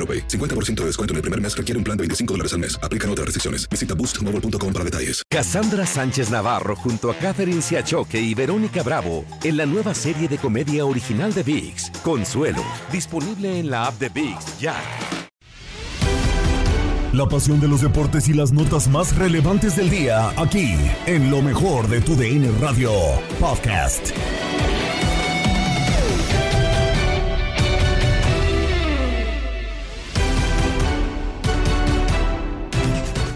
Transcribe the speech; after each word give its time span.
AroPay. 0.00 0.26
50% 0.28 0.76
de 0.76 0.86
descuento 0.86 1.12
en 1.12 1.16
el 1.16 1.22
primer 1.22 1.40
mes 1.42 1.54
requiere 1.54 1.76
un 1.76 1.84
plan 1.84 1.98
de 1.98 2.02
25 2.04 2.32
dólares 2.34 2.54
al 2.54 2.60
mes. 2.60 2.80
Aplican 2.82 3.10
otras 3.10 3.26
restricciones. 3.26 3.68
Visita 3.68 3.92
boostmobile.com 3.94 4.72
para 4.72 4.84
detalles. 4.84 5.22
Cassandra 5.28 5.84
Sánchez 5.84 6.30
Navarro 6.30 6.74
junto 6.74 7.10
a 7.10 7.14
Catherine 7.14 7.60
Siachoque 7.60 8.20
y 8.20 8.34
Verónica 8.34 8.82
Bravo 8.82 9.24
en 9.44 9.56
la 9.56 9.66
nueva 9.66 9.94
serie 9.94 10.28
de 10.28 10.38
comedia 10.38 10.86
original 10.86 11.34
de 11.34 11.42
VIX, 11.42 11.90
Consuelo, 12.02 12.64
disponible 12.90 13.58
en 13.58 13.70
la 13.70 13.86
app 13.86 13.98
de 13.98 14.08
VIX 14.08 14.58
ya. 14.58 14.74
La 17.12 17.26
pasión 17.26 17.58
de 17.60 17.66
los 17.66 17.80
deportes 17.80 18.28
y 18.28 18.32
las 18.34 18.52
notas 18.52 18.86
más 18.86 19.16
relevantes 19.16 19.74
del 19.74 19.90
día, 19.90 20.30
aquí, 20.40 20.76
en 21.06 21.28
lo 21.28 21.42
mejor 21.42 21.88
de 21.88 22.00
tu 22.00 22.14
DN 22.14 22.48
Radio 22.60 22.92
Podcast. 23.40 24.12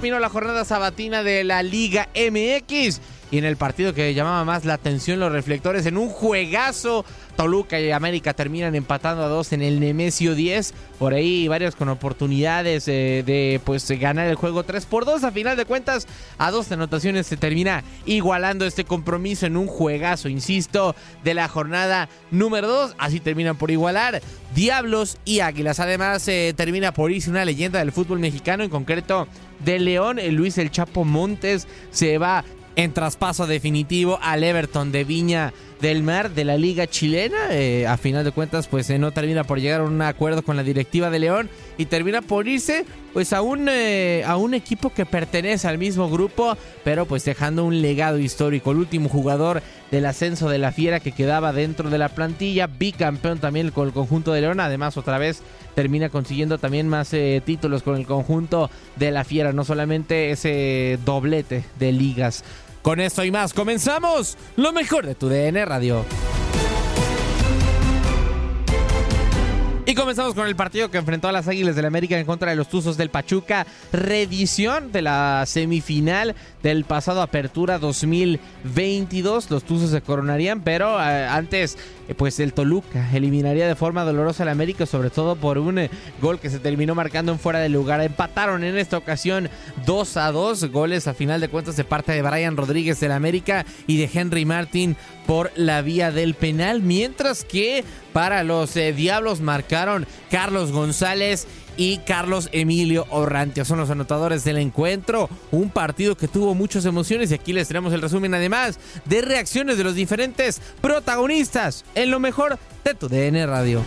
Terminó 0.04 0.20
la 0.20 0.28
jornada 0.28 0.66
sabatina 0.66 1.22
de 1.22 1.44
la 1.44 1.62
Liga 1.62 2.10
MX. 2.14 3.00
Y 3.34 3.38
en 3.38 3.44
el 3.46 3.56
partido 3.56 3.94
que 3.94 4.14
llamaba 4.14 4.44
más 4.44 4.64
la 4.64 4.74
atención 4.74 5.18
los 5.18 5.32
reflectores, 5.32 5.86
en 5.86 5.96
un 5.96 6.08
juegazo, 6.08 7.04
Toluca 7.36 7.80
y 7.80 7.90
América 7.90 8.32
terminan 8.32 8.76
empatando 8.76 9.24
a 9.24 9.26
dos 9.26 9.52
en 9.52 9.60
el 9.60 9.80
Nemesio 9.80 10.36
10. 10.36 10.72
Por 11.00 11.14
ahí 11.14 11.48
varios 11.48 11.74
con 11.74 11.88
oportunidades 11.88 12.86
eh, 12.86 13.24
de 13.26 13.60
pues 13.64 13.90
ganar 13.98 14.28
el 14.28 14.36
juego 14.36 14.62
3 14.62 14.86
por 14.86 15.04
2. 15.04 15.24
A 15.24 15.32
final 15.32 15.56
de 15.56 15.64
cuentas, 15.64 16.06
a 16.38 16.52
dos 16.52 16.70
anotaciones 16.70 17.26
se 17.26 17.36
termina 17.36 17.82
igualando 18.06 18.66
este 18.66 18.84
compromiso 18.84 19.46
en 19.46 19.56
un 19.56 19.66
juegazo, 19.66 20.28
insisto, 20.28 20.94
de 21.24 21.34
la 21.34 21.48
jornada 21.48 22.08
número 22.30 22.68
2. 22.68 22.94
Así 22.98 23.18
terminan 23.18 23.56
por 23.56 23.72
igualar 23.72 24.22
Diablos 24.54 25.18
y 25.24 25.40
Águilas. 25.40 25.80
Además, 25.80 26.28
eh, 26.28 26.54
termina 26.56 26.94
por 26.94 27.10
irse 27.10 27.30
una 27.30 27.44
leyenda 27.44 27.80
del 27.80 27.90
fútbol 27.90 28.20
mexicano, 28.20 28.62
en 28.62 28.70
concreto 28.70 29.26
de 29.64 29.78
León, 29.78 30.18
el 30.18 30.34
Luis 30.34 30.58
El 30.58 30.70
Chapo 30.70 31.04
Montes 31.04 31.66
se 31.90 32.18
va 32.18 32.44
en 32.76 32.92
traspaso 32.92 33.46
definitivo 33.46 34.18
al 34.22 34.42
Everton 34.42 34.90
de 34.92 35.04
Viña 35.04 35.52
del 35.80 36.02
Mar 36.02 36.30
de 36.30 36.44
la 36.44 36.56
Liga 36.56 36.86
Chilena. 36.86 37.48
Eh, 37.50 37.86
a 37.86 37.96
final 37.96 38.24
de 38.24 38.32
cuentas, 38.32 38.68
pues 38.68 38.88
eh, 38.90 38.98
no 38.98 39.12
termina 39.12 39.44
por 39.44 39.60
llegar 39.60 39.80
a 39.80 39.84
un 39.84 40.00
acuerdo 40.02 40.42
con 40.42 40.56
la 40.56 40.62
directiva 40.62 41.10
de 41.10 41.18
León 41.18 41.50
y 41.76 41.86
termina 41.86 42.22
por 42.22 42.48
irse 42.48 42.86
pues 43.12 43.32
a 43.32 43.42
un, 43.42 43.68
eh, 43.68 44.24
a 44.26 44.36
un 44.36 44.54
equipo 44.54 44.90
que 44.92 45.06
pertenece 45.06 45.68
al 45.68 45.78
mismo 45.78 46.10
grupo, 46.10 46.56
pero 46.82 47.06
pues 47.06 47.24
dejando 47.24 47.64
un 47.64 47.82
legado 47.82 48.18
histórico. 48.18 48.72
El 48.72 48.78
último 48.78 49.08
jugador 49.08 49.62
del 49.90 50.06
ascenso 50.06 50.48
de 50.48 50.58
la 50.58 50.72
Fiera 50.72 51.00
que 51.00 51.12
quedaba 51.12 51.52
dentro 51.52 51.90
de 51.90 51.98
la 51.98 52.08
plantilla, 52.08 52.66
bicampeón 52.66 53.38
también 53.38 53.70
con 53.70 53.86
el 53.86 53.92
conjunto 53.92 54.32
de 54.32 54.40
León, 54.40 54.58
además 54.58 54.96
otra 54.96 55.18
vez 55.18 55.42
termina 55.76 56.08
consiguiendo 56.08 56.58
también 56.58 56.88
más 56.88 57.14
títulos 57.44 57.82
con 57.82 57.96
el 57.96 58.06
conjunto 58.06 58.70
de 58.96 59.10
la 59.10 59.24
Fiera, 59.24 59.52
no 59.52 59.64
solamente 59.64 60.30
ese 60.30 60.98
doblete 61.04 61.64
de 61.78 61.92
ligas. 61.92 62.42
Con 62.84 63.00
esto 63.00 63.24
y 63.24 63.30
más, 63.30 63.54
comenzamos 63.54 64.36
lo 64.56 64.70
mejor 64.70 65.06
de 65.06 65.14
tu 65.14 65.30
DN 65.30 65.64
Radio. 65.64 66.04
Comenzamos 69.94 70.34
con 70.34 70.48
el 70.48 70.56
partido 70.56 70.90
que 70.90 70.98
enfrentó 70.98 71.28
a 71.28 71.32
las 71.32 71.46
Águilas 71.46 71.76
del 71.76 71.84
América 71.84 72.18
en 72.18 72.26
contra 72.26 72.50
de 72.50 72.56
los 72.56 72.68
Tuzos 72.68 72.96
del 72.96 73.10
Pachuca. 73.10 73.66
Reedición 73.92 74.90
de 74.90 75.02
la 75.02 75.44
semifinal 75.46 76.34
del 76.62 76.84
pasado 76.84 77.22
Apertura 77.22 77.78
2022. 77.78 79.50
Los 79.50 79.64
Tuzos 79.64 79.90
se 79.90 80.00
coronarían, 80.00 80.62
pero 80.62 81.00
eh, 81.00 81.26
antes, 81.26 81.78
eh, 82.08 82.14
pues 82.14 82.40
el 82.40 82.54
Toluca 82.54 83.08
eliminaría 83.12 83.68
de 83.68 83.76
forma 83.76 84.04
dolorosa 84.04 84.42
al 84.42 84.48
América, 84.48 84.84
sobre 84.86 85.10
todo 85.10 85.36
por 85.36 85.58
un 85.58 85.78
eh, 85.78 85.90
gol 86.20 86.40
que 86.40 86.50
se 86.50 86.58
terminó 86.58 86.94
marcando 86.94 87.30
en 87.32 87.38
fuera 87.38 87.60
de 87.60 87.68
lugar. 87.68 88.00
Empataron 88.00 88.64
en 88.64 88.76
esta 88.76 88.98
ocasión 88.98 89.48
2 89.86 90.16
a 90.16 90.32
2 90.32 90.70
goles 90.72 91.06
a 91.06 91.14
final 91.14 91.40
de 91.40 91.48
cuentas 91.48 91.76
de 91.76 91.84
parte 91.84 92.12
de 92.12 92.22
Brian 92.22 92.56
Rodríguez 92.56 92.98
del 93.00 93.12
América 93.12 93.64
y 93.86 93.98
de 93.98 94.10
Henry 94.12 94.44
Martin 94.44 94.96
por 95.26 95.52
la 95.56 95.82
vía 95.82 96.10
del 96.10 96.34
penal, 96.34 96.82
mientras 96.82 97.44
que 97.44 97.84
para 98.12 98.44
los 98.44 98.74
Diablos 98.74 99.40
marcaron 99.40 99.83
Carlos 100.30 100.72
González 100.72 101.46
y 101.76 101.98
Carlos 101.98 102.48
Emilio 102.52 103.06
Orrantia. 103.10 103.64
Son 103.64 103.78
los 103.78 103.90
anotadores 103.90 104.44
del 104.44 104.58
encuentro. 104.58 105.28
Un 105.50 105.70
partido 105.70 106.16
que 106.16 106.28
tuvo 106.28 106.54
muchas 106.54 106.84
emociones 106.84 107.30
y 107.30 107.34
aquí 107.34 107.52
les 107.52 107.68
tenemos 107.68 107.92
el 107.92 108.02
resumen 108.02 108.34
además 108.34 108.78
de 109.04 109.22
reacciones 109.22 109.78
de 109.78 109.84
los 109.84 109.94
diferentes 109.94 110.60
protagonistas 110.80 111.84
en 111.94 112.10
lo 112.10 112.20
mejor 112.20 112.58
de 112.84 112.94
tu 112.94 113.08
DN 113.08 113.46
Radio. 113.46 113.82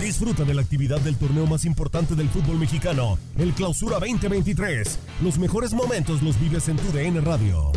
Disfruta 0.00 0.44
de 0.44 0.54
la 0.54 0.62
actividad 0.62 1.00
del 1.00 1.16
torneo 1.16 1.46
más 1.46 1.64
importante 1.64 2.14
del 2.14 2.28
fútbol 2.28 2.58
mexicano, 2.58 3.18
el 3.38 3.52
Clausura 3.52 3.98
2023. 3.98 4.98
Los 5.22 5.38
mejores 5.38 5.74
momentos 5.74 6.22
los 6.22 6.40
vives 6.40 6.68
en 6.68 6.76
tu 6.76 6.90
DN 6.92 7.20
Radio. 7.20 7.72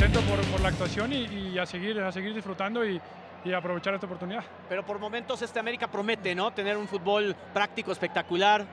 Contento 0.00 0.20
por, 0.30 0.40
por 0.46 0.60
la 0.62 0.68
actuación 0.68 1.12
y, 1.12 1.24
y 1.26 1.58
a, 1.58 1.66
seguir, 1.66 2.00
a 2.00 2.10
seguir 2.10 2.32
disfrutando 2.32 2.86
y, 2.86 2.98
y 3.44 3.52
aprovechar 3.52 3.92
esta 3.92 4.06
oportunidad. 4.06 4.42
Pero 4.66 4.82
por 4.82 4.98
momentos 4.98 5.42
este 5.42 5.58
América 5.58 5.88
promete, 5.88 6.34
¿no? 6.34 6.50
Tener 6.52 6.78
un 6.78 6.88
fútbol 6.88 7.36
práctico, 7.52 7.92
espectacular. 7.92 8.64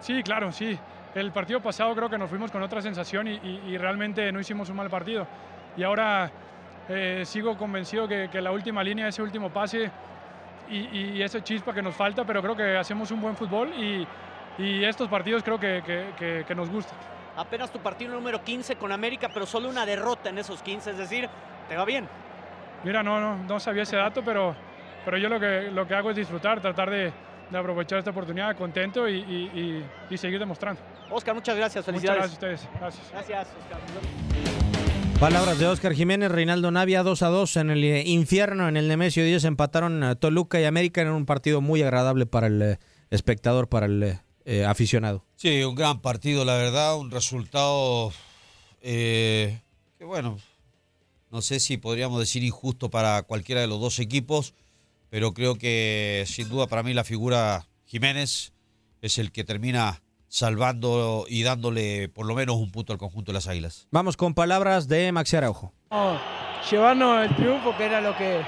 Sí, 0.00 0.22
claro, 0.22 0.52
sí. 0.52 0.78
El 1.14 1.32
partido 1.32 1.62
pasado 1.62 1.94
creo 1.94 2.10
que 2.10 2.18
nos 2.18 2.28
fuimos 2.28 2.50
con 2.50 2.62
otra 2.62 2.82
sensación 2.82 3.26
y, 3.28 3.40
y- 3.68 3.78
realmente 3.78 4.30
no 4.32 4.38
hicimos 4.38 4.68
un 4.68 4.76
mal 4.76 4.90
partido. 4.90 5.26
Y 5.78 5.82
ahora 5.82 6.30
eh, 6.90 7.22
sigo 7.24 7.56
convencido 7.56 8.06
que, 8.06 8.28
que 8.30 8.42
la 8.42 8.52
última 8.52 8.84
línea, 8.84 9.08
ese 9.08 9.22
último 9.22 9.48
pase 9.48 9.90
y, 10.68 11.22
ese 11.22 11.42
chispa 11.42 11.72
que 11.72 11.80
nos 11.80 11.94
falta, 11.94 12.24
pero 12.24 12.42
creo 12.42 12.54
que 12.54 12.76
hacemos 12.76 13.10
un 13.10 13.22
buen 13.22 13.34
fútbol 13.34 13.70
y, 13.78 14.06
estos 14.84 15.08
partidos 15.08 15.42
creo 15.42 15.58
que- 15.58 16.44
que 16.46 16.54
nos 16.54 16.68
gustan. 16.68 16.98
Apenas 17.36 17.70
tu 17.72 17.78
partido 17.80 18.12
número 18.12 18.42
15 18.44 18.76
con 18.76 18.92
América, 18.92 19.30
pero 19.32 19.46
solo 19.46 19.68
una 19.68 19.86
derrota 19.86 20.28
en 20.30 20.38
esos 20.38 20.62
15, 20.62 20.90
es 20.90 20.98
decir, 20.98 21.28
te 21.68 21.76
va 21.76 21.84
bien. 21.84 22.08
Mira, 22.84 23.02
no, 23.02 23.20
no, 23.20 23.36
no 23.36 23.60
sabía 23.60 23.82
ese 23.84 23.96
dato, 23.96 24.22
pero, 24.24 24.54
pero 25.04 25.16
yo 25.18 25.28
lo 25.28 25.38
que, 25.40 25.70
lo 25.72 25.86
que 25.86 25.94
hago 25.94 26.10
es 26.10 26.16
disfrutar, 26.16 26.60
tratar 26.60 26.90
de, 26.90 27.12
de 27.50 27.58
aprovechar 27.58 27.98
esta 27.98 28.10
oportunidad 28.10 28.56
contento 28.56 29.08
y, 29.08 29.18
y- 29.20 29.50
y- 30.10 30.14
y 30.14 30.18
seguir 30.18 30.38
demostrando. 30.38 30.80
Oscar, 31.10 31.34
muchas 31.34 31.56
gracias, 31.56 31.86
Muchas 31.86 32.00
felicidades. 32.02 32.38
gracias 32.38 32.42
a 32.42 32.64
ustedes. 32.66 32.80
Gracias. 32.80 33.10
Gracias, 33.12 33.48
Oscar. 33.58 35.20
Palabras 35.20 35.58
de 35.58 35.66
Oscar 35.66 35.92
Jiménez, 35.92 36.30
Reinaldo 36.32 36.70
Navia, 36.70 37.02
2 37.02 37.22
a 37.22 37.28
2 37.28 37.56
en 37.58 37.70
el 37.70 37.84
eh, 37.84 38.02
infierno, 38.06 38.68
en 38.68 38.76
el 38.78 38.88
Nemesio 38.88 39.22
10 39.22 39.44
empataron 39.44 40.02
a 40.02 40.14
Toluca 40.14 40.58
y 40.60 40.64
América 40.64 41.02
en 41.02 41.08
un 41.10 41.26
partido 41.26 41.60
muy 41.60 41.82
agradable 41.82 42.24
para 42.24 42.46
el 42.46 42.62
eh, 42.62 42.78
espectador, 43.10 43.68
para 43.68 43.84
el 43.86 44.18
eh, 44.44 44.64
aficionado. 44.64 45.24
Sí, 45.36 45.62
un 45.62 45.74
gran 45.74 46.00
partido, 46.00 46.44
la 46.44 46.54
verdad, 46.54 46.96
un 46.96 47.10
resultado 47.10 48.12
que 48.80 49.60
bueno, 50.06 50.38
no 51.30 51.42
sé 51.42 51.60
si 51.60 51.76
podríamos 51.76 52.18
decir 52.18 52.42
injusto 52.42 52.90
para 52.90 53.22
cualquiera 53.22 53.60
de 53.60 53.66
los 53.66 53.80
dos 53.80 53.98
equipos, 53.98 54.54
pero 55.10 55.34
creo 55.34 55.56
que 55.56 56.24
sin 56.26 56.48
duda 56.48 56.66
para 56.66 56.82
mí 56.82 56.94
la 56.94 57.04
figura 57.04 57.66
Jiménez 57.84 58.52
es 59.02 59.18
el 59.18 59.30
que 59.30 59.44
termina 59.44 60.02
salvando 60.28 61.26
y 61.28 61.42
dándole 61.42 62.08
por 62.08 62.24
lo 62.24 62.34
menos 62.34 62.56
un 62.56 62.70
punto 62.70 62.92
al 62.92 62.98
conjunto 62.98 63.30
de 63.30 63.34
las 63.34 63.46
Águilas. 63.46 63.88
Vamos 63.90 64.16
con 64.16 64.34
palabras 64.34 64.88
de 64.88 65.12
Maxi 65.12 65.36
Araujo. 65.36 65.72
llevarnos 66.70 67.28
el 67.28 67.36
triunfo, 67.36 67.76
que 67.76 67.84
era 67.84 68.00
lo 68.00 68.16
que, 68.16 68.40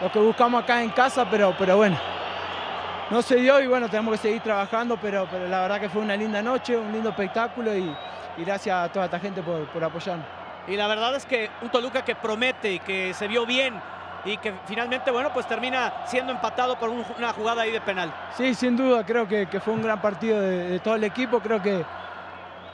lo 0.00 0.10
que 0.10 0.18
buscamos 0.20 0.62
acá 0.62 0.82
en 0.82 0.90
casa, 0.90 1.28
pero, 1.30 1.54
pero 1.58 1.76
bueno, 1.76 1.98
no 3.10 3.22
se 3.22 3.36
dio 3.36 3.60
y 3.60 3.66
bueno, 3.66 3.88
tenemos 3.88 4.12
que 4.12 4.18
seguir 4.28 4.42
trabajando, 4.42 4.96
pero, 5.00 5.28
pero 5.30 5.46
la 5.46 5.60
verdad 5.62 5.80
que 5.80 5.88
fue 5.88 6.02
una 6.02 6.16
linda 6.16 6.42
noche, 6.42 6.76
un 6.76 6.92
lindo 6.92 7.10
espectáculo 7.10 7.76
y, 7.76 7.94
gracias 8.38 8.76
a 8.76 8.92
toda 8.92 9.04
esta 9.04 9.20
gente 9.20 9.42
por, 9.42 9.66
por 9.66 9.84
apoyarnos. 9.84 10.26
Y 10.66 10.76
la 10.76 10.86
verdad 10.86 11.14
es 11.14 11.26
que 11.26 11.50
un 11.62 11.68
Toluca 11.68 12.02
que 12.02 12.14
promete 12.14 12.72
y 12.72 12.78
que 12.80 13.12
se 13.14 13.28
vio 13.28 13.46
bien 13.46 13.80
y 14.24 14.38
que 14.38 14.54
finalmente, 14.66 15.10
bueno, 15.10 15.30
pues 15.32 15.46
termina 15.46 15.92
siendo 16.06 16.32
empatado 16.32 16.76
por 16.78 16.88
una 16.88 17.32
jugada 17.32 17.62
ahí 17.62 17.70
de 17.70 17.80
penal. 17.80 18.12
Sí, 18.36 18.54
sin 18.54 18.76
duda, 18.76 19.04
creo 19.04 19.28
que, 19.28 19.46
fue 19.60 19.74
un 19.74 19.82
gran 19.82 20.00
partido 20.00 20.40
de, 20.40 20.80
todo 20.80 20.94
el 20.94 21.04
equipo, 21.04 21.40
creo 21.40 21.60
que 21.60 21.84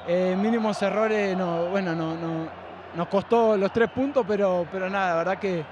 eh, 0.07 0.37
mínimos 0.39 0.81
errores, 0.83 1.37
no, 1.37 1.65
bueno, 1.67 1.95
no, 1.95 2.15
no, 2.15 2.49
nos 2.95 3.09
costó 3.09 3.57
los 3.57 3.73
tres 3.73 3.91
puntos, 3.91 4.25
pero, 4.27 4.67
pero 4.71 4.89
nada, 4.89 5.11
la 5.11 5.17
verdad 5.17 5.39
que, 5.39 5.65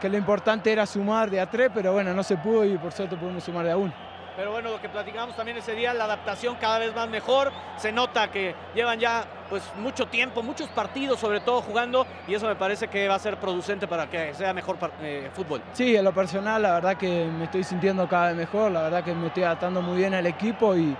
que 0.00 0.08
lo 0.08 0.16
importante 0.16 0.72
era 0.72 0.86
sumar 0.86 1.30
de 1.30 1.40
a 1.40 1.50
tres, 1.50 1.70
pero 1.74 1.92
bueno, 1.92 2.12
no 2.14 2.22
se 2.22 2.36
pudo 2.36 2.64
y 2.64 2.76
por 2.78 2.92
suerte 2.92 3.16
pudimos 3.16 3.44
sumar 3.44 3.64
de 3.64 3.72
a 3.72 3.76
uno. 3.76 3.92
Pero 4.38 4.52
bueno, 4.52 4.70
lo 4.70 4.80
que 4.80 4.88
platicamos 4.88 5.34
también 5.34 5.56
ese 5.56 5.74
día, 5.74 5.92
la 5.92 6.04
adaptación 6.04 6.54
cada 6.60 6.78
vez 6.78 6.94
más 6.94 7.08
mejor. 7.08 7.50
Se 7.76 7.90
nota 7.90 8.30
que 8.30 8.54
llevan 8.72 9.00
ya 9.00 9.24
pues 9.50 9.64
mucho 9.78 10.06
tiempo, 10.06 10.44
muchos 10.44 10.68
partidos 10.68 11.18
sobre 11.18 11.40
todo 11.40 11.60
jugando 11.60 12.06
y 12.28 12.34
eso 12.34 12.46
me 12.46 12.54
parece 12.54 12.86
que 12.86 13.08
va 13.08 13.16
a 13.16 13.18
ser 13.18 13.38
producente 13.38 13.88
para 13.88 14.08
que 14.08 14.32
sea 14.34 14.54
mejor 14.54 14.76
eh, 15.02 15.28
fútbol. 15.34 15.60
Sí, 15.72 15.96
en 15.96 16.04
lo 16.04 16.12
personal 16.12 16.62
la 16.62 16.74
verdad 16.74 16.96
que 16.96 17.24
me 17.24 17.46
estoy 17.46 17.64
sintiendo 17.64 18.06
cada 18.06 18.28
vez 18.28 18.36
mejor, 18.36 18.70
la 18.70 18.82
verdad 18.82 19.02
que 19.02 19.12
me 19.12 19.26
estoy 19.26 19.42
adaptando 19.42 19.82
muy 19.82 19.96
bien 19.96 20.14
al 20.14 20.26
equipo 20.26 20.76
y, 20.76 20.96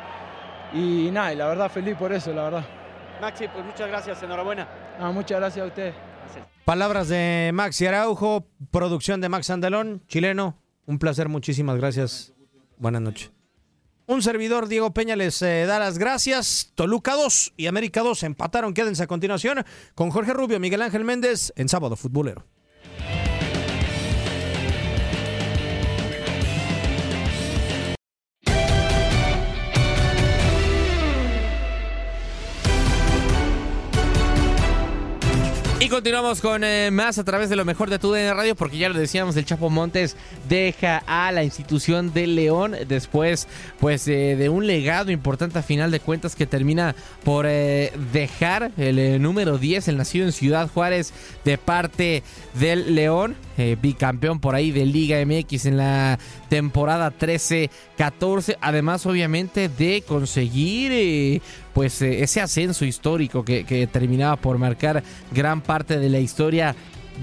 y 0.72 1.08
nada, 1.12 1.32
y 1.32 1.36
la 1.36 1.46
verdad 1.46 1.70
feliz 1.70 1.96
por 1.96 2.12
eso, 2.12 2.32
la 2.32 2.42
verdad. 2.42 2.64
Maxi, 3.20 3.46
pues 3.46 3.64
muchas 3.64 3.86
gracias, 3.86 4.20
enhorabuena. 4.20 4.66
muchas 5.12 5.38
gracias 5.38 5.62
a 5.64 5.68
usted. 5.68 5.94
Palabras 6.68 7.08
de 7.08 7.50
Maxi 7.54 7.86
Araujo, 7.86 8.46
producción 8.70 9.22
de 9.22 9.30
Max 9.30 9.48
Andalón, 9.48 10.02
chileno. 10.06 10.60
Un 10.84 10.98
placer, 10.98 11.30
muchísimas 11.30 11.78
gracias. 11.78 12.34
Buenas 12.76 13.00
noches. 13.00 13.32
Un 14.06 14.20
servidor, 14.20 14.68
Diego 14.68 14.92
Peña, 14.92 15.16
les 15.16 15.40
eh, 15.40 15.64
da 15.64 15.78
las 15.78 15.96
gracias. 15.96 16.72
Toluca 16.74 17.14
2 17.14 17.54
y 17.56 17.68
América 17.68 18.02
2 18.02 18.22
empataron. 18.22 18.74
Quédense 18.74 19.02
a 19.02 19.06
continuación 19.06 19.64
con 19.94 20.10
Jorge 20.10 20.34
Rubio, 20.34 20.60
Miguel 20.60 20.82
Ángel 20.82 21.04
Méndez 21.04 21.54
en 21.56 21.70
Sábado 21.70 21.96
Futbolero. 21.96 22.44
Continuamos 35.90 36.42
con 36.42 36.64
eh, 36.64 36.90
más 36.90 37.18
a 37.18 37.24
través 37.24 37.48
de 37.48 37.56
lo 37.56 37.64
mejor 37.64 37.88
de 37.88 37.98
tu 37.98 38.12
DN 38.12 38.34
Radio, 38.34 38.54
porque 38.54 38.76
ya 38.76 38.90
lo 38.90 38.98
decíamos, 38.98 39.36
el 39.36 39.46
Chapo 39.46 39.70
Montes 39.70 40.16
deja 40.46 41.02
a 41.06 41.32
la 41.32 41.44
institución 41.44 42.12
de 42.12 42.26
León 42.26 42.76
después 42.86 43.48
pues 43.80 44.06
eh, 44.06 44.36
de 44.36 44.48
un 44.50 44.66
legado 44.66 45.10
importante 45.10 45.58
a 45.58 45.62
final 45.62 45.90
de 45.90 46.00
cuentas 46.00 46.36
que 46.36 46.46
termina 46.46 46.94
por 47.24 47.46
eh, 47.48 47.92
dejar 48.12 48.70
el 48.76 49.22
número 49.22 49.56
10, 49.56 49.88
el 49.88 49.96
nacido 49.96 50.26
en 50.26 50.32
Ciudad 50.32 50.68
Juárez, 50.68 51.14
de 51.46 51.56
parte 51.56 52.22
del 52.54 52.94
León, 52.94 53.34
bicampeón 53.80 54.40
por 54.40 54.54
ahí 54.54 54.70
de 54.70 54.86
Liga 54.86 55.18
MX 55.24 55.66
en 55.66 55.76
la 55.76 56.18
temporada 56.48 57.12
13-14, 57.18 58.56
además 58.60 59.06
obviamente 59.06 59.68
de 59.68 60.02
conseguir 60.06 61.42
pues 61.72 62.02
eh, 62.02 62.22
ese 62.22 62.40
ascenso 62.40 62.84
histórico 62.84 63.44
que, 63.44 63.88
terminaba 63.92 64.36
por 64.36 64.58
marcar 64.58 65.02
gran 65.32 65.60
parte 65.60 65.98
de 65.98 66.08
la 66.08 66.18
historia 66.18 66.74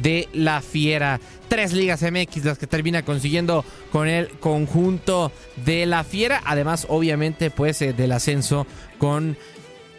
de 0.02 0.30
la 0.34 0.62
Fiera. 0.62 1.20
Tres 1.48 1.74
ligas 1.74 2.02
MX 2.02 2.46
las 2.46 2.58
que 2.58 2.68
termina 2.68 3.04
consiguiendo 3.04 3.64
con 3.92 4.08
el 4.08 4.30
conjunto 4.40 5.31
de 5.66 5.86
la 5.86 6.04
Fiera. 6.04 6.42
Además, 6.46 6.86
obviamente, 6.90 7.52
pues 7.52 7.81
eh, 7.81 7.94
del 7.94 8.12
ascenso 8.12 8.66
con 8.98 9.38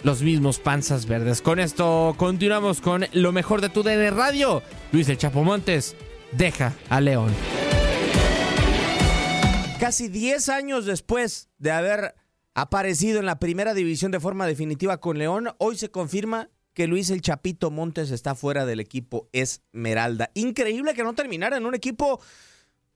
los 0.02 0.22
mismos 0.22 0.58
panzas 0.58 1.06
verdes. 1.06 1.42
Con 1.42 1.58
esto 1.58 2.14
continuamos 2.16 2.80
con 2.80 3.06
lo 3.12 3.32
mejor 3.32 3.60
de 3.60 3.68
tu 3.68 3.82
DN 3.82 4.10
Radio. 4.10 4.62
Luis 4.92 5.08
El 5.08 5.18
Chapo 5.18 5.42
Montes 5.42 5.96
deja 6.32 6.74
a 6.88 7.00
León. 7.00 7.34
Casi 9.80 10.08
10 10.08 10.48
años 10.48 10.86
después 10.86 11.48
de 11.58 11.70
haber 11.70 12.14
aparecido 12.54 13.20
en 13.20 13.26
la 13.26 13.38
primera 13.38 13.74
división 13.74 14.10
de 14.10 14.20
forma 14.20 14.46
definitiva 14.46 14.98
con 14.98 15.18
León, 15.18 15.50
hoy 15.58 15.76
se 15.76 15.90
confirma 15.90 16.48
que 16.72 16.86
Luis 16.86 17.10
el 17.10 17.22
Chapito 17.22 17.70
Montes 17.70 18.10
está 18.10 18.34
fuera 18.34 18.66
del 18.66 18.80
equipo 18.80 19.28
Esmeralda. 19.32 20.30
Increíble 20.34 20.94
que 20.94 21.02
no 21.02 21.14
terminara 21.14 21.56
en 21.56 21.66
un 21.66 21.74
equipo 21.74 22.20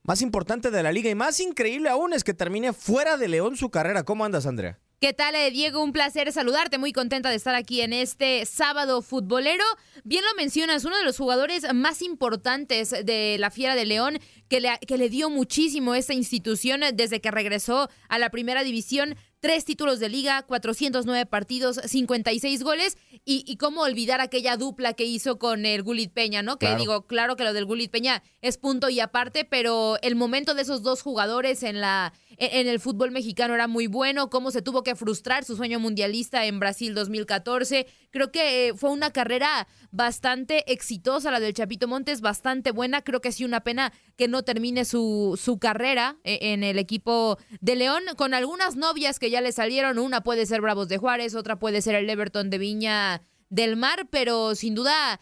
más 0.03 0.23
importante 0.23 0.71
de 0.71 0.83
la 0.83 0.93
liga 0.93 1.11
y 1.11 1.15
más 1.15 1.41
increíble 1.41 1.89
aún 1.89 2.13
es 2.13 2.25
que 2.25 2.35
termine 2.35 2.73
fuera 2.73 3.17
de 3.17 3.29
León 3.29 3.57
su 3.57 3.71
carrera. 3.71 4.03
¿Cómo 4.03 4.25
andas, 4.25 4.47
Andrea? 4.47 4.79
¿Qué 5.03 5.15
tal, 5.15 5.35
eh, 5.35 5.51
Diego? 5.51 5.83
Un 5.83 5.95
placer 5.95 6.31
saludarte. 6.31 6.77
Muy 6.77 6.93
contenta 6.93 7.31
de 7.31 7.37
estar 7.37 7.55
aquí 7.55 7.81
en 7.81 7.95
este 7.95 8.45
sábado 8.45 9.01
futbolero. 9.01 9.65
Bien 10.05 10.23
lo 10.23 10.35
mencionas, 10.37 10.85
uno 10.85 10.99
de 10.99 11.05
los 11.05 11.17
jugadores 11.17 11.65
más 11.73 12.03
importantes 12.03 12.91
de 12.91 13.37
la 13.39 13.51
Fiera 13.51 13.75
de 13.75 13.87
León, 13.87 14.19
que 14.51 14.61
le, 14.61 15.09
dio 15.09 15.31
muchísimo 15.31 15.95
esta 15.95 16.13
institución 16.13 16.83
desde 16.93 17.23
que 17.23 17.31
regresó 17.31 17.89
a 18.11 18.19
la 18.19 18.29
primera 18.29 18.63
división 18.63 19.17
tres 19.41 19.65
títulos 19.65 19.99
de 20.01 20.09
liga, 20.09 20.43
409 20.43 21.27
partidos, 21.27 21.81
56 21.85 22.63
goles. 22.63 22.99
Y, 23.25 23.45
y 23.47 23.57
cómo 23.57 23.83
olvidar 23.83 24.21
aquella 24.21 24.57
dupla 24.57 24.95
que 24.95 25.05
hizo 25.05 25.39
con 25.39 25.67
el 25.67 25.83
Gulit 25.83 26.13
Peña, 26.13 26.43
¿no? 26.43 26.59
Que 26.59 26.75
digo, 26.77 27.07
claro 27.07 27.37
que 27.37 27.45
lo 27.45 27.53
del 27.53 27.67
Gulit 27.67 27.91
Peña 27.91 28.23
es 28.41 28.57
punto 28.57 28.89
y 28.89 29.01
aparte, 29.01 29.45
pero 29.45 29.99
el 30.03 30.17
momento 30.17 30.55
de 30.55 30.63
esos 30.63 30.83
dos 30.83 31.03
jugadores 31.03 31.63
en 31.63 31.81
la 31.81 32.13
en 32.41 32.69
el 32.69 32.81
fútbol 32.81 33.11
mexicano 33.11 33.55
era 33.55 33.69
muy 33.69 33.87
bueno, 33.87 34.31
cómo 34.31 34.51
se 34.51 34.63
tuvo 34.63 34.83
que 34.83 34.97
frustrar 34.97 35.45
su 35.45 35.57
sueño 35.57 35.79
mundialista 35.79 36.47
en 36.47 36.59
Brasil 36.59 36.95
2014. 36.95 37.87
Creo 38.11 38.33
que 38.33 38.69
eh, 38.69 38.75
fue 38.75 38.91
una 38.91 39.13
carrera 39.13 39.69
bastante 39.91 40.71
exitosa 40.73 41.31
la 41.31 41.41
del 41.41 41.55
Chapito 41.55 41.89
Montes, 41.89 42.21
bastante 42.21 42.73
buena. 42.73 43.03
Creo 43.03 43.21
que 43.21 43.33
sí 43.33 43.45
una 43.45 43.63
pena 43.63 43.93
que 44.17 44.29
no 44.29 44.43
termine 44.43 44.85
su, 44.85 45.39
su 45.41 45.59
carrera 45.59 46.17
eh, 46.25 46.39
en 46.53 46.65
el 46.65 46.79
equipo 46.79 47.39
de 47.61 47.77
León, 47.77 48.03
con 48.17 48.35
algunas 48.35 48.77
novias 48.77 49.19
que 49.19 49.31
ya 49.31 49.41
le 49.41 49.53
salieron. 49.53 49.99
Una 49.99 50.23
puede 50.23 50.47
ser 50.47 50.61
Bravos 50.61 50.89
de 50.89 50.99
Juárez, 50.99 51.35
otra 51.35 51.59
puede 51.59 51.83
ser 51.83 51.95
el 51.95 52.11
Everton 52.11 52.51
de 52.51 52.59
Viña 52.59 53.23
del 53.49 53.77
Mar, 53.77 54.09
pero 54.11 54.55
sin 54.55 54.75
duda 54.75 55.21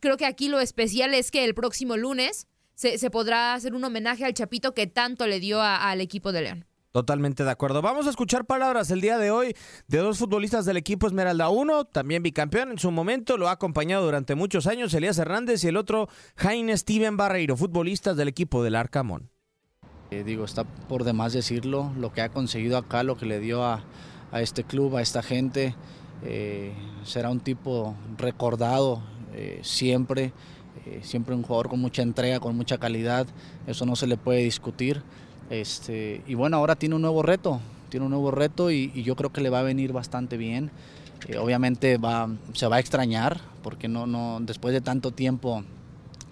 creo 0.00 0.16
que 0.16 0.26
aquí 0.26 0.48
lo 0.48 0.60
especial 0.60 1.14
es 1.14 1.30
que 1.30 1.44
el 1.44 1.54
próximo 1.54 1.96
lunes 1.96 2.46
se, 2.74 3.10
podrá 3.10 3.54
hacer 3.54 3.74
un 3.74 3.84
homenaje 3.84 4.24
al 4.24 4.34
Chapito 4.34 4.74
que 4.74 4.86
tanto 4.86 5.26
le 5.26 5.40
dio 5.40 5.60
al 5.62 6.00
equipo 6.00 6.32
de 6.32 6.42
León. 6.42 6.66
Totalmente 6.94 7.42
de 7.42 7.50
acuerdo. 7.50 7.82
Vamos 7.82 8.06
a 8.06 8.10
escuchar 8.10 8.44
palabras 8.44 8.88
el 8.92 9.00
día 9.00 9.18
de 9.18 9.32
hoy 9.32 9.56
de 9.88 9.98
dos 9.98 10.16
futbolistas 10.16 10.64
del 10.64 10.76
equipo 10.76 11.08
Esmeralda. 11.08 11.48
Uno, 11.48 11.86
también 11.86 12.22
bicampeón 12.22 12.70
en 12.70 12.78
su 12.78 12.92
momento, 12.92 13.36
lo 13.36 13.48
ha 13.48 13.50
acompañado 13.50 14.04
durante 14.04 14.36
muchos 14.36 14.68
años, 14.68 14.94
Elías 14.94 15.18
Hernández, 15.18 15.64
y 15.64 15.66
el 15.66 15.76
otro, 15.76 16.08
Jaime 16.36 16.76
Steven 16.76 17.16
Barreiro, 17.16 17.56
futbolistas 17.56 18.16
del 18.16 18.28
equipo 18.28 18.62
del 18.62 18.76
Arcamón. 18.76 19.28
Eh, 20.12 20.22
digo, 20.22 20.44
está 20.44 20.62
por 20.62 21.02
demás 21.02 21.32
decirlo, 21.32 21.90
lo 21.98 22.12
que 22.12 22.20
ha 22.20 22.28
conseguido 22.28 22.78
acá, 22.78 23.02
lo 23.02 23.16
que 23.16 23.26
le 23.26 23.40
dio 23.40 23.64
a, 23.64 23.82
este 24.32 24.62
club, 24.62 24.96
a 24.96 25.02
esta 25.02 25.24
gente. 25.24 25.74
Eh, 26.22 26.72
será 27.02 27.28
un 27.28 27.40
tipo 27.40 27.96
recordado 28.18 29.02
eh, 29.32 29.58
siempre. 29.64 30.32
Eh, 30.86 31.00
siempre 31.02 31.34
un 31.34 31.42
jugador 31.42 31.68
con 31.68 31.80
mucha 31.80 32.02
entrega, 32.02 32.40
con 32.40 32.56
mucha 32.56 32.78
calidad, 32.78 33.26
eso 33.66 33.86
no 33.86 33.96
se 33.96 34.06
le 34.06 34.16
puede 34.16 34.40
discutir. 34.40 35.02
Este, 35.50 36.22
y 36.26 36.34
bueno, 36.34 36.56
ahora 36.56 36.76
tiene 36.76 36.94
un 36.94 37.02
nuevo 37.02 37.22
reto, 37.22 37.60
tiene 37.88 38.06
un 38.06 38.10
nuevo 38.10 38.30
reto 38.30 38.70
y, 38.70 38.90
yo 39.02 39.16
creo 39.16 39.32
que 39.32 39.40
le 39.40 39.50
va 39.50 39.60
a 39.60 39.62
venir 39.62 39.92
bastante 39.92 40.36
bien. 40.36 40.70
Eh, 41.28 41.38
obviamente 41.38 41.96
va, 41.96 42.28
se 42.52 42.66
va 42.66 42.76
a 42.76 42.80
extrañar, 42.80 43.40
porque 43.62 43.88
no, 43.88 44.06
no, 44.06 44.38
después 44.40 44.74
de 44.74 44.80
tanto 44.80 45.10
tiempo 45.10 45.64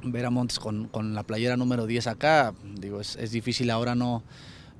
ver 0.02 0.26
a 0.26 0.31
Montes 0.31 0.59
con, 0.59 0.88
con 0.88 1.14
la 1.14 1.23
playera 1.23 1.57
número 1.57 1.87
10 1.87 2.09
acá, 2.09 2.54
digo, 2.78 3.00
es, 3.00 3.16
es 3.16 3.31
difícil 3.31 3.71
ahora 3.71 3.95
no, 3.95 4.23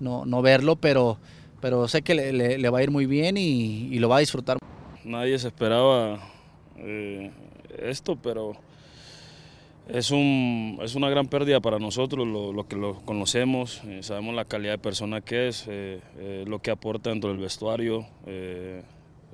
no, 0.01 0.27
no, 0.27 0.43
verlo, 0.43 0.77
pero, 0.77 1.19
pero 1.61 1.87
sé 1.89 2.03
que 2.03 2.15
le, 2.15 2.59
le, 2.59 2.71
va 2.71 2.79
a 2.79 2.83
ir 2.83 2.91
muy 2.91 3.07
bien 3.07 3.37
y, 3.37 3.99
lo 3.99 4.09
va 4.09 4.17
a 4.17 4.21
disfrutar. 4.21 4.59
Nadie 5.05 5.39
se 5.39 5.49
esperaba 5.49 6.19
eh, 6.77 7.31
esto, 7.79 8.17
pero 8.17 8.57
Es, 9.89 10.11
un, 10.11 10.79
es 10.83 10.95
una 10.95 11.11
gran 11.11 11.27
pérdida 11.27 11.61
para 11.61 11.79
nosotros, 11.79 12.27
lo, 12.27 12.53
lo 12.53 12.69
que 12.69 12.77
lo 12.77 13.01
conocemos, 13.05 13.83
eh, 13.85 14.03
sabemos 14.03 14.35
la 14.35 14.45
calidad 14.45 14.73
de 14.73 14.79
persona 14.79 15.21
que 15.21 15.49
es, 15.49 15.67
eh, 15.69 16.01
eh, 16.19 16.45
lo 16.47 16.61
que 16.61 16.71
aporta 16.71 17.11
dentro 17.11 17.31
del 17.31 17.39
vestuario, 17.39 18.07
eh, 18.27 18.83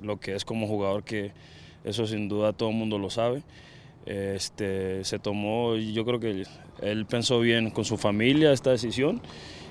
lo 0.01 0.19
que 0.19 0.33
es 0.33 0.45
como 0.45 0.67
jugador, 0.67 1.03
que 1.03 1.31
eso 1.83 2.07
sin 2.07 2.27
duda 2.27 2.53
todo 2.53 2.69
el 2.69 2.75
mundo 2.75 2.97
lo 2.97 3.09
sabe. 3.09 3.43
Este, 4.05 5.03
se 5.03 5.19
tomó, 5.19 5.75
yo 5.75 6.03
creo 6.03 6.19
que 6.19 6.43
él 6.81 7.05
pensó 7.05 7.39
bien 7.39 7.69
con 7.69 7.85
su 7.85 7.97
familia 7.97 8.51
esta 8.51 8.71
decisión 8.71 9.21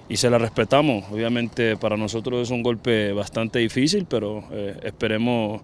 y 0.09 0.17
se 0.17 0.31
la 0.31 0.39
respetamos. 0.39 1.05
Obviamente 1.11 1.77
para 1.77 1.97
nosotros 1.97 2.43
es 2.43 2.51
un 2.51 2.63
golpe 2.63 3.13
bastante 3.13 3.59
difícil, 3.59 4.07
pero 4.09 4.45
eh, 4.53 4.79
esperemos 4.85 5.63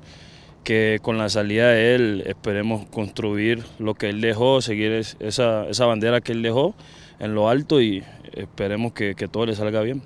que 0.64 0.98
con 1.02 1.18
la 1.18 1.28
salida 1.28 1.68
de 1.68 1.94
él 1.94 2.24
esperemos 2.26 2.86
construir 2.86 3.62
lo 3.78 3.94
que 3.94 4.08
él 4.08 4.20
dejó, 4.20 4.60
seguir 4.60 4.92
es- 4.92 5.16
esa, 5.20 5.68
esa 5.68 5.86
bandera 5.86 6.20
que 6.20 6.32
él 6.32 6.42
dejó 6.42 6.74
en 7.20 7.34
lo 7.34 7.48
alto 7.48 7.80
y 7.80 8.02
esperemos 8.32 8.92
que, 8.92 9.14
que 9.14 9.28
todo 9.28 9.46
le 9.46 9.54
salga 9.54 9.80
bien. 9.82 10.02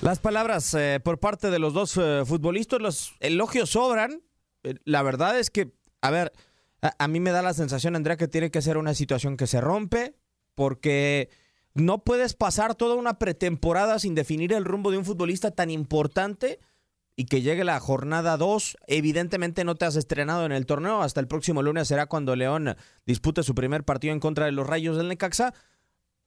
Las 0.00 0.18
palabras 0.18 0.74
eh, 0.74 1.00
por 1.02 1.18
parte 1.18 1.50
de 1.50 1.58
los 1.58 1.72
dos 1.72 1.96
eh, 1.96 2.22
futbolistas, 2.26 2.80
los 2.80 3.14
elogios 3.20 3.70
sobran. 3.70 4.20
Eh, 4.62 4.74
la 4.84 5.02
verdad 5.02 5.38
es 5.38 5.48
que, 5.50 5.72
a 6.02 6.10
ver, 6.10 6.32
a 6.98 7.08
mí 7.08 7.20
me 7.20 7.30
da 7.30 7.40
la 7.40 7.54
sensación, 7.54 7.96
Andrea, 7.96 8.18
que 8.18 8.28
tiene 8.28 8.50
que 8.50 8.60
ser 8.60 8.76
una 8.76 8.92
situación 8.92 9.38
que 9.38 9.46
se 9.46 9.62
rompe, 9.62 10.14
porque 10.54 11.30
no 11.74 12.04
puedes 12.04 12.34
pasar 12.34 12.74
toda 12.74 12.94
una 12.94 13.18
pretemporada 13.18 13.98
sin 13.98 14.14
definir 14.14 14.52
el 14.52 14.64
rumbo 14.64 14.90
de 14.90 14.98
un 14.98 15.04
futbolista 15.04 15.50
tan 15.50 15.70
importante 15.70 16.60
y 17.16 17.26
que 17.26 17.42
llegue 17.42 17.64
la 17.64 17.80
jornada 17.80 18.36
2. 18.36 18.76
Evidentemente 18.86 19.64
no 19.64 19.74
te 19.74 19.84
has 19.84 19.96
estrenado 19.96 20.46
en 20.46 20.52
el 20.52 20.66
torneo. 20.66 21.02
Hasta 21.02 21.20
el 21.20 21.28
próximo 21.28 21.62
lunes 21.62 21.88
será 21.88 22.06
cuando 22.06 22.36
León 22.36 22.76
dispute 23.06 23.42
su 23.42 23.54
primer 23.54 23.84
partido 23.84 24.12
en 24.12 24.20
contra 24.20 24.46
de 24.46 24.52
los 24.52 24.66
Rayos 24.66 24.96
del 24.96 25.08
Necaxa. 25.08 25.52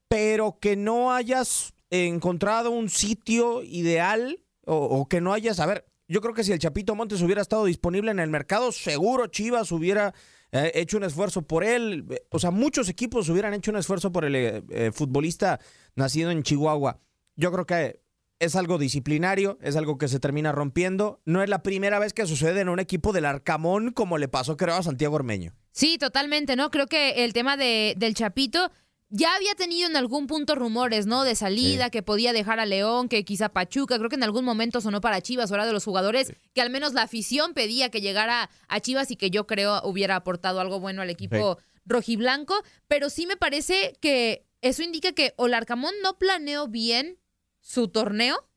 Pero 0.09 0.59
que 0.59 0.75
no 0.75 1.13
hayas 1.13 1.73
encontrado 1.89 2.71
un 2.71 2.89
sitio 2.89 3.63
ideal 3.63 4.39
o, 4.65 4.75
o 4.75 5.07
que 5.07 5.21
no 5.21 5.33
hayas... 5.33 5.59
A 5.59 5.65
ver, 5.65 5.85
yo 6.09 6.21
creo 6.21 6.33
que 6.33 6.43
si 6.43 6.51
el 6.53 6.59
Chapito 6.59 6.95
Montes 6.95 7.21
hubiera 7.21 7.41
estado 7.41 7.65
disponible 7.65 8.11
en 8.11 8.19
el 8.19 8.29
mercado, 8.29 8.71
seguro 8.71 9.27
Chivas 9.27 9.71
hubiera 9.71 10.13
eh, 10.51 10.71
hecho 10.75 10.97
un 10.97 11.03
esfuerzo 11.03 11.41
por 11.41 11.63
él. 11.63 12.05
Eh, 12.09 12.21
O 12.31 12.39
sea, 12.39 12.51
muchos 12.51 12.89
equipos 12.89 13.29
hubieran 13.29 13.53
hecho 13.53 13.71
un 13.71 13.77
esfuerzo 13.77 14.11
por 14.11 14.25
el 14.25 14.35
eh, 14.35 14.63
eh, 14.69 14.91
futbolista 14.93 15.59
nacido 15.95 16.31
en 16.31 16.43
Chihuahua. 16.43 16.99
Yo 17.35 17.51
creo 17.51 17.65
que 17.65 18.01
es 18.39 18.55
algo 18.55 18.77
disciplinario, 18.77 19.57
es 19.61 19.75
algo 19.75 19.97
que 19.97 20.07
se 20.07 20.19
termina 20.19 20.51
rompiendo. 20.51 21.21
No 21.25 21.41
es 21.41 21.49
la 21.49 21.63
primera 21.63 21.99
vez 21.99 22.13
que 22.13 22.25
sucede 22.27 22.61
en 22.61 22.69
un 22.69 22.79
equipo 22.79 23.11
del 23.11 23.25
Arcamón 23.25 23.91
como 23.91 24.17
le 24.17 24.27
pasó, 24.27 24.57
creo, 24.57 24.75
a 24.75 24.83
Santiago 24.83 25.15
Ormeño. 25.15 25.53
Sí, 25.71 25.97
totalmente, 25.97 26.55
¿no? 26.55 26.71
Creo 26.71 26.87
que 26.87 27.23
el 27.25 27.33
tema 27.33 27.57
de, 27.57 27.95
del 27.97 28.13
Chapito 28.13 28.71
ya 29.09 29.35
había 29.35 29.55
tenido 29.55 29.87
en 29.87 29.95
algún 29.95 30.27
punto 30.27 30.55
rumores, 30.55 31.05
¿no? 31.05 31.23
De 31.23 31.35
salida, 31.35 31.89
que 31.89 32.03
podía 32.03 32.33
dejar 32.33 32.59
a 32.59 32.65
León, 32.65 33.07
que 33.07 33.23
quizá 33.23 33.49
Pachuca, 33.49 33.97
creo 33.97 34.09
que 34.09 34.15
en 34.15 34.23
algún 34.23 34.43
momento 34.43 34.81
sonó 34.81 34.99
para 34.99 35.21
Chivas, 35.21 35.51
hora 35.51 35.65
de 35.65 35.73
los 35.73 35.85
jugadores, 35.85 36.33
que 36.53 36.61
al 36.61 36.69
menos 36.69 36.93
la 36.93 37.03
afición 37.03 37.53
pedía 37.53 37.89
que 37.89 38.01
llegara 38.01 38.49
a 38.67 38.79
Chivas 38.79 39.09
y 39.11 39.15
que 39.15 39.29
yo 39.29 39.47
creo 39.47 39.81
hubiera 39.83 40.17
aportado 40.17 40.59
algo 40.59 40.79
bueno 40.79 41.01
al 41.01 41.09
equipo 41.09 41.57
rojiblanco, 41.85 42.55
pero 42.87 43.09
sí 43.09 43.27
me 43.27 43.37
parece 43.37 43.97
que 44.01 44.45
eso 44.61 44.83
indica 44.83 45.13
que 45.13 45.33
o 45.37 45.47
Larcamón 45.47 45.93
no 46.03 46.17
planeó 46.17 46.67
bien 46.67 47.17
su 47.61 47.87
torneo 47.87 48.47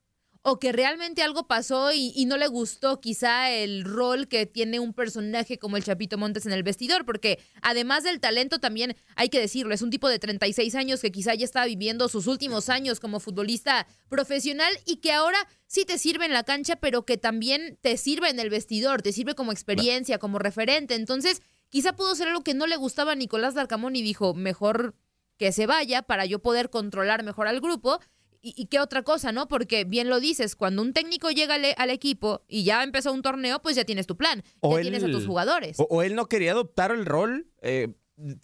o 0.43 0.59
que 0.59 0.73
realmente 0.73 1.23
algo 1.23 1.47
pasó 1.47 1.93
y, 1.93 2.13
y 2.17 2.25
no 2.25 2.39
le 2.39 2.47
gustó 2.47 3.01
quizá 3.01 3.51
el 3.51 3.85
rol 3.85 4.27
que 4.27 4.47
tiene 4.47 4.81
un 4.81 4.95
personaje 4.95 5.59
como 5.59 5.77
el 5.77 5.85
Chapito 5.85 6.17
Montes 6.17 6.47
en 6.47 6.53
el 6.53 6.63
vestidor, 6.63 7.05
porque 7.05 7.39
además 7.61 8.05
del 8.05 8.21
talento 8.21 8.59
también 8.59 8.97
hay 9.17 9.29
que 9.29 9.39
decirlo, 9.39 9.75
es 9.75 9.83
un 9.83 9.91
tipo 9.91 10.09
de 10.09 10.19
36 10.19 10.75
años 10.75 11.01
que 11.01 11.13
quizá 11.13 11.35
ya 11.35 11.45
está 11.45 11.65
viviendo 11.67 12.09
sus 12.09 12.27
últimos 12.27 12.69
años 12.71 13.01
como 13.01 13.21
futbolista 13.21 13.87
profesional 14.09 14.73
y 14.87 14.97
que 14.97 15.13
ahora 15.13 15.39
sí 15.67 15.85
te 15.85 15.99
sirve 15.99 16.25
en 16.25 16.33
la 16.33 16.45
cancha, 16.45 16.77
pero 16.77 17.05
que 17.05 17.19
también 17.19 17.79
te 17.83 17.97
sirve 17.97 18.31
en 18.31 18.41
el 18.41 18.49
vestidor, 18.49 19.03
te 19.03 19.13
sirve 19.13 19.35
como 19.35 19.53
experiencia, 19.53 20.19
como 20.19 20.39
referente. 20.39 20.95
Entonces, 20.95 21.43
quizá 21.69 21.95
pudo 21.95 22.15
ser 22.15 22.29
algo 22.29 22.43
que 22.43 22.55
no 22.55 22.67
le 22.67 22.77
gustaba 22.77 23.13
a 23.13 23.15
Nicolás 23.15 23.55
Darcamón 23.55 23.95
y 23.95 24.03
dijo, 24.03 24.35
mejor 24.35 24.95
que 25.37 25.53
se 25.53 25.67
vaya 25.67 26.03
para 26.03 26.27
yo 26.27 26.41
poder 26.41 26.71
controlar 26.71 27.25
mejor 27.25 27.47
al 27.47 27.61
grupo. 27.61 28.01
¿Y, 28.43 28.55
y 28.57 28.67
qué 28.67 28.81
otra 28.81 29.03
cosa, 29.03 29.33
no? 29.33 29.49
Porque 29.49 29.85
bien 29.85 30.09
lo 30.09 30.19
dices, 30.21 30.57
cuando 30.57 30.81
un 30.83 30.93
técnico 30.93 31.31
llega 31.31 31.57
al, 31.57 31.67
al 31.77 31.91
equipo 31.91 32.43
y 32.49 32.65
ya 32.65 32.83
empezó 32.83 33.13
un 33.13 33.23
torneo, 33.23 33.61
pues 33.61 33.77
ya 33.77 33.85
tienes 33.85 34.07
tu 34.07 34.17
plan, 34.17 34.43
O 34.61 34.73
ya 34.73 34.77
él- 34.79 34.83
tienes 34.85 35.05
a 35.05 35.11
tus 35.11 35.27
jugadores. 35.27 35.79
O, 35.79 35.87
o 35.91 36.03
él 36.03 36.15
no 36.15 36.27
quería 36.27 36.53
adoptar 36.53 36.91
el 36.91 37.05
rol, 37.05 37.49
eh, 37.61 37.89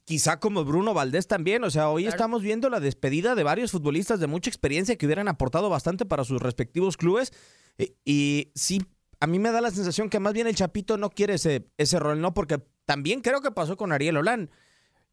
quizá 0.04 0.38
como 0.40 0.64
Bruno 0.64 0.92
Valdés 0.94 1.26
también. 1.28 1.64
O 1.64 1.70
sea, 1.70 1.88
hoy 1.88 2.06
estamos 2.06 2.42
viendo 2.42 2.68
la 2.68 2.80
despedida 2.80 3.34
de 3.34 3.42
varios 3.42 3.70
futbolistas 3.72 4.20
de 4.20 4.26
mucha 4.26 4.50
experiencia 4.50 4.96
que 4.96 5.06
hubieran 5.06 5.28
aportado 5.28 5.70
bastante 5.70 6.04
para 6.04 6.24
sus 6.24 6.40
respectivos 6.42 6.96
clubes. 6.96 7.32
Eh, 7.78 7.94
y 8.04 8.52
sí, 8.54 8.82
a 9.20 9.26
mí 9.26 9.38
me 9.38 9.50
da 9.50 9.60
la 9.62 9.70
sensación 9.70 10.10
que 10.10 10.20
más 10.20 10.34
bien 10.34 10.46
el 10.46 10.54
Chapito 10.56 10.98
no 10.98 11.08
quiere 11.10 11.34
ese, 11.34 11.68
ese 11.78 11.98
rol, 11.98 12.20
¿no? 12.20 12.34
Porque 12.34 12.58
también 12.84 13.20
creo 13.22 13.40
que 13.40 13.50
pasó 13.50 13.76
con 13.78 13.92
Ariel 13.92 14.18
Olán. 14.18 14.50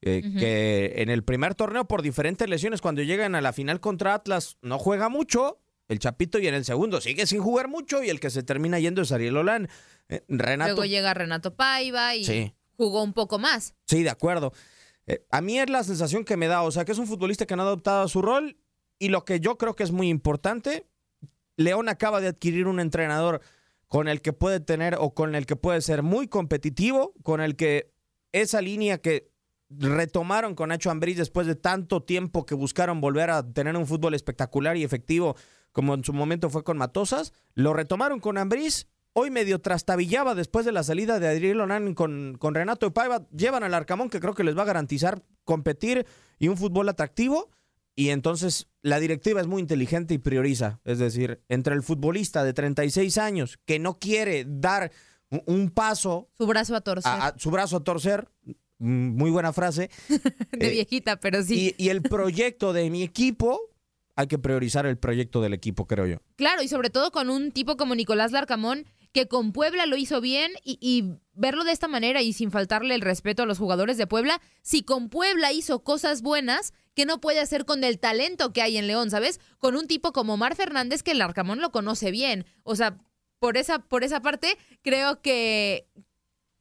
Eh. 0.05 0.21
Que 0.39 1.01
en 1.01 1.09
el 1.09 1.23
primer 1.23 1.55
torneo, 1.55 1.85
por 1.85 2.01
diferentes 2.01 2.47
lesiones, 2.49 2.81
cuando 2.81 3.01
llegan 3.01 3.35
a 3.35 3.41
la 3.41 3.53
final 3.53 3.79
contra 3.79 4.13
Atlas, 4.13 4.57
no 4.61 4.79
juega 4.79 5.09
mucho. 5.09 5.59
El 5.87 5.99
Chapito 5.99 6.39
y 6.39 6.47
en 6.47 6.53
el 6.55 6.63
segundo 6.65 7.01
sigue 7.01 7.27
sin 7.27 7.41
jugar 7.41 7.67
mucho 7.67 8.03
y 8.03 8.09
el 8.09 8.19
que 8.19 8.29
se 8.29 8.41
termina 8.43 8.79
yendo 8.79 9.01
es 9.01 9.11
Ariel 9.11 9.35
Olán. 9.37 9.67
Eh, 10.09 10.23
Renato. 10.29 10.71
Luego 10.71 10.85
llega 10.85 11.13
Renato 11.13 11.55
Paiva 11.55 12.15
y 12.15 12.23
Sí. 12.23 12.53
jugó 12.77 13.03
un 13.03 13.13
poco 13.13 13.37
más. 13.37 13.75
Sí, 13.87 14.01
de 14.03 14.09
acuerdo. 14.09 14.53
Eh, 15.07 15.25
a 15.29 15.41
mí 15.41 15.59
es 15.59 15.69
la 15.69 15.83
sensación 15.83 16.23
que 16.23 16.37
me 16.37 16.47
da, 16.47 16.61
o 16.63 16.71
sea, 16.71 16.85
que 16.85 16.93
es 16.93 16.97
un 16.97 17.07
futbolista 17.07 17.45
que 17.45 17.55
no 17.55 17.63
ha 17.63 17.65
adoptado 17.65 18.07
su 18.07 18.21
rol 18.21 18.57
y 18.97 19.09
lo 19.09 19.25
que 19.25 19.39
yo 19.41 19.57
creo 19.57 19.75
que 19.75 19.83
es 19.83 19.91
muy 19.91 20.07
importante, 20.07 20.87
León 21.57 21.89
acaba 21.89 22.21
de 22.21 22.27
adquirir 22.29 22.67
un 22.67 22.79
entrenador 22.79 23.41
con 23.89 24.07
el 24.07 24.21
que 24.21 24.31
puede 24.33 24.59
tener 24.61 24.95
o 24.97 25.13
con 25.13 25.35
el 25.35 25.45
que 25.45 25.55
puede 25.57 25.81
ser 25.81 26.01
muy 26.01 26.27
competitivo, 26.27 27.13
con 27.21 27.41
el 27.41 27.55
que 27.57 27.91
esa 28.31 28.61
línea 28.61 28.99
que 28.99 29.32
retomaron 29.79 30.55
con 30.55 30.69
Nacho 30.69 30.91
Ambriz 30.91 31.17
después 31.17 31.47
de 31.47 31.55
tanto 31.55 32.01
tiempo 32.03 32.45
que 32.45 32.55
buscaron 32.55 33.01
volver 33.01 33.29
a 33.29 33.43
tener 33.53 33.75
un 33.77 33.87
fútbol 33.87 34.13
espectacular 34.13 34.77
y 34.77 34.83
efectivo 34.83 35.35
como 35.71 35.93
en 35.95 36.03
su 36.03 36.13
momento 36.13 36.49
fue 36.49 36.63
con 36.63 36.77
Matosas, 36.77 37.33
lo 37.55 37.73
retomaron 37.73 38.19
con 38.19 38.37
Ambriz. 38.37 38.87
Hoy 39.13 39.29
medio 39.31 39.59
trastabillaba 39.59 40.33
después 40.35 40.65
de 40.65 40.71
la 40.71 40.83
salida 40.83 41.19
de 41.19 41.27
Adriel 41.27 41.61
Onan 41.61 41.93
con, 41.93 42.35
con 42.39 42.55
Renato 42.55 42.91
Paiva. 42.93 43.27
Llevan 43.31 43.63
al 43.63 43.73
Arcamón 43.75 44.09
que 44.09 44.19
creo 44.19 44.33
que 44.33 44.43
les 44.43 44.57
va 44.57 44.63
a 44.63 44.65
garantizar 44.65 45.21
competir 45.43 46.05
y 46.39 46.47
un 46.47 46.57
fútbol 46.57 46.89
atractivo. 46.89 47.49
Y 47.95 48.09
entonces 48.09 48.67
la 48.81 48.99
directiva 48.99 49.39
es 49.39 49.45
muy 49.45 49.61
inteligente 49.61 50.15
y 50.15 50.17
prioriza. 50.17 50.79
Es 50.83 50.97
decir, 50.97 51.43
entre 51.47 51.75
el 51.75 51.83
futbolista 51.83 52.43
de 52.43 52.53
36 52.53 53.19
años 53.19 53.59
que 53.65 53.77
no 53.77 53.99
quiere 53.99 54.45
dar 54.47 54.91
un- 55.45 55.69
paso 55.69 56.29
Su 56.37 56.47
brazo 56.47 56.75
a 56.75 56.81
torcer. 56.81 57.11
a, 57.11 57.27
a- 57.27 57.37
su 57.37 57.51
brazo 57.51 57.77
a 57.77 57.83
torcer, 57.83 58.29
muy 58.83 59.31
buena 59.31 59.53
frase, 59.53 59.89
de 60.51 60.67
eh, 60.67 60.69
viejita, 60.71 61.19
pero 61.19 61.41
sí. 61.43 61.73
y, 61.77 61.85
y 61.85 61.89
el 61.89 62.01
proyecto 62.01 62.73
de 62.73 62.89
mi 62.89 63.03
equipo, 63.03 63.59
hay 64.15 64.27
que 64.27 64.37
priorizar 64.37 64.85
el 64.85 64.97
proyecto 64.97 65.41
del 65.41 65.53
equipo, 65.53 65.87
creo 65.87 66.05
yo. 66.05 66.17
Claro, 66.35 66.61
y 66.61 66.67
sobre 66.67 66.89
todo 66.89 67.11
con 67.11 67.29
un 67.29 67.51
tipo 67.51 67.77
como 67.77 67.95
Nicolás 67.95 68.31
Larcamón, 68.31 68.85
que 69.11 69.27
con 69.27 69.53
Puebla 69.53 69.85
lo 69.85 69.95
hizo 69.95 70.21
bien 70.21 70.51
y, 70.63 70.77
y 70.81 71.19
verlo 71.33 71.63
de 71.63 71.71
esta 71.71 71.87
manera 71.87 72.21
y 72.21 72.33
sin 72.33 72.51
faltarle 72.51 72.95
el 72.95 73.01
respeto 73.01 73.43
a 73.43 73.45
los 73.45 73.59
jugadores 73.59 73.97
de 73.97 74.07
Puebla, 74.07 74.41
si 74.63 74.83
con 74.83 75.09
Puebla 75.09 75.51
hizo 75.51 75.83
cosas 75.83 76.21
buenas, 76.21 76.73
que 76.95 77.05
no 77.05 77.21
puede 77.21 77.39
hacer 77.39 77.65
con 77.65 77.83
el 77.83 77.99
talento 77.99 78.53
que 78.53 78.61
hay 78.61 78.77
en 78.77 78.87
León, 78.87 79.09
¿sabes? 79.09 79.39
Con 79.59 79.75
un 79.75 79.87
tipo 79.87 80.13
como 80.13 80.37
Mar 80.37 80.55
Fernández 80.55 81.03
que 81.03 81.13
Larcamón 81.13 81.61
lo 81.61 81.71
conoce 81.71 82.11
bien. 82.11 82.45
O 82.63 82.75
sea, 82.75 82.97
por 83.39 83.57
esa, 83.57 83.79
por 83.79 84.03
esa 84.03 84.21
parte, 84.21 84.57
creo 84.81 85.21
que, 85.21 85.87